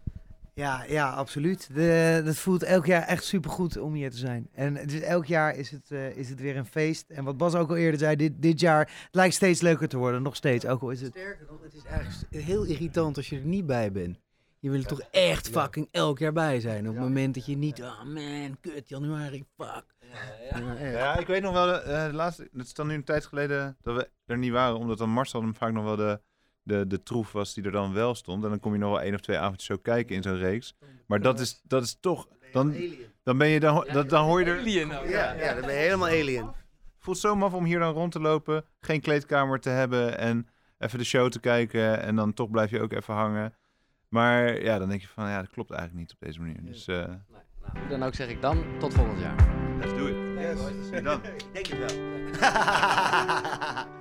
Ja, 0.60 0.84
ja, 0.88 1.10
absoluut. 1.10 1.70
De, 1.74 2.22
dat 2.26 2.36
voelt 2.36 2.64
elk 2.64 2.86
jaar 2.86 3.02
echt 3.02 3.24
supergoed 3.24 3.78
om 3.78 3.94
hier 3.94 4.12
te 4.12 4.18
zijn. 4.18 4.48
En 4.54 4.78
elk 5.02 5.26
jaar 5.26 5.56
is 5.56 5.72
het, 5.72 5.92
eh, 5.92 6.18
is 6.18 6.30
het 6.30 6.40
weer 6.40 6.58
een 6.58 6.66
feest. 6.66 7.10
En 7.10 7.24
wat 7.24 7.38
Bas 7.38 7.56
ook 7.56 7.70
al 7.70 7.76
eerder 7.76 8.00
zei, 8.00 8.16
dit, 8.16 8.42
dit 8.42 8.60
jaar 8.60 8.80
het 8.80 9.16
lijkt 9.16 9.36
steeds 9.36 9.62
leuker 9.62 9.88
te 9.88 9.98
worden. 9.98 10.22
Nog 10.22 10.36
steeds, 10.36 10.66
ook 10.66 10.82
al 10.82 10.90
is 10.90 11.02
het... 11.02 11.12
Sterker 11.12 11.46
nog, 11.50 11.62
het 11.64 11.74
is 11.74 11.84
eigenlijk 11.84 12.46
heel 12.46 12.64
irritant 12.64 13.18
als 13.18 13.30
je 13.30 13.36
er 13.36 13.46
niet 13.46 13.66
bij 13.66 13.92
bent. 13.92 14.20
Je 14.60 14.70
wil 14.70 14.80
er 14.80 14.86
toch 14.86 15.02
echt 15.12 15.50
fucking 15.50 15.88
elk 15.92 16.20
jaar 16.20 16.34
bij 16.34 16.60
zijn. 16.60 16.88
Op 16.88 16.94
het 16.94 17.04
moment 17.04 17.34
dat 17.34 17.46
je 17.46 17.58
niet, 17.58 17.82
oh 17.82 18.04
man, 18.04 18.58
kut, 18.62 18.90
januari, 18.90 19.46
fuck. 19.58 19.84
Ja, 20.52 20.76
echt. 20.76 20.94
Ja, 20.94 21.18
ik 21.18 21.28
weet 21.28 21.42
nog 21.42 21.54
wel, 21.54 21.82
eh, 21.82 22.06
de 22.06 22.14
laatste, 22.14 22.50
het 22.54 22.66
is 22.66 22.74
dan 22.74 22.88
nu 22.88 22.94
een 22.94 23.04
tijd 23.04 23.26
geleden 23.26 23.78
dat 23.82 23.96
we 23.96 24.10
er 24.26 24.38
niet 24.38 24.52
waren, 24.52 24.78
omdat 24.78 24.98
dan 24.98 25.10
Marcel 25.10 25.42
hem 25.42 25.56
vaak 25.56 25.72
nog 25.72 25.84
wel 25.84 25.96
de, 25.96 26.22
de, 26.64 26.88
de 26.88 27.04
troef 27.04 27.32
was 27.32 27.54
die 27.54 27.64
er 27.64 27.72
dan 27.72 27.94
wel 27.94 28.16
stond. 28.16 28.44
En 28.44 28.50
dan 28.50 28.60
kom 28.60 28.74
je 28.74 28.80
nog 28.80 28.90
wel 28.92 29.02
één 29.02 29.14
of 29.14 29.20
twee 29.20 29.38
avondjes 29.38 29.66
zo 29.66 29.78
kijken 29.78 30.16
in 30.16 30.22
zo'n 30.22 30.38
reeks. 30.38 30.76
Maar 31.08 31.22
dat 31.22 31.40
is, 31.40 31.62
dat 31.64 31.84
is 31.84 31.98
toch, 32.00 32.28
dan, 32.52 32.76
dan 33.24 33.38
ben 33.38 33.48
je, 33.48 33.60
dan, 33.60 33.88
dat, 33.92 34.10
dan 34.10 34.26
hoor 34.26 34.40
je 34.40 34.46
er, 34.46 34.60
Alien 34.60 34.98
ook. 34.98 35.08
Ja, 35.08 35.34
ja, 35.34 35.54
dan 35.54 35.66
ben 35.66 35.74
je 35.74 35.80
helemaal 35.80 36.08
alien. 36.08 36.52
voelt 36.98 37.18
zo 37.18 37.36
maf 37.36 37.54
om 37.54 37.66
hier 37.66 37.80
dan 37.80 37.94
rond 37.94 38.12
te 38.12 38.20
lopen, 38.20 38.66
geen 38.80 39.02
kleedkamer 39.02 39.60
te 39.60 39.70
hebben 39.70 40.18
en 40.18 40.48
even 40.78 41.00
de 41.00 41.06
show 41.06 41.30
te 41.30 41.40
kijken 41.40 42.02
en 42.02 42.16
dan 42.16 42.34
toch 42.34 42.50
blijf 42.50 42.70
je 42.70 42.82
ook 42.82 42.94
even 42.94 43.14
hangen. 43.14 43.54
Maar 44.10 44.64
ja, 44.64 44.80
dan 44.80 44.90
denk 44.90 45.02
je 45.02 45.08
van, 45.08 45.30
ja, 45.30 45.42
dat 45.42 45.50
klopt 45.50 45.72
eigenlijk 45.72 46.02
niet 46.02 46.14
op 46.14 46.20
deze 46.28 46.40
manier. 46.40 46.64
Dus 46.64 46.88
eh 46.88 46.96
Nee, 46.96 47.06
nou, 47.06 47.80
hoe 47.80 47.88
dan 47.90 48.04
ook 48.04 48.14
zeg 48.16 48.30
ik 48.30 48.42
dan 48.42 48.64
tot 48.80 48.94
volgend 48.94 49.20
jaar. 49.20 49.36
let's 49.80 49.94
do 49.94 50.08
it. 50.08 50.16
Yes. 50.40 50.90
En 50.92 51.04
dan. 51.04 51.22
Denk 51.54 51.68
het 51.68 51.78
wel. 51.80 51.98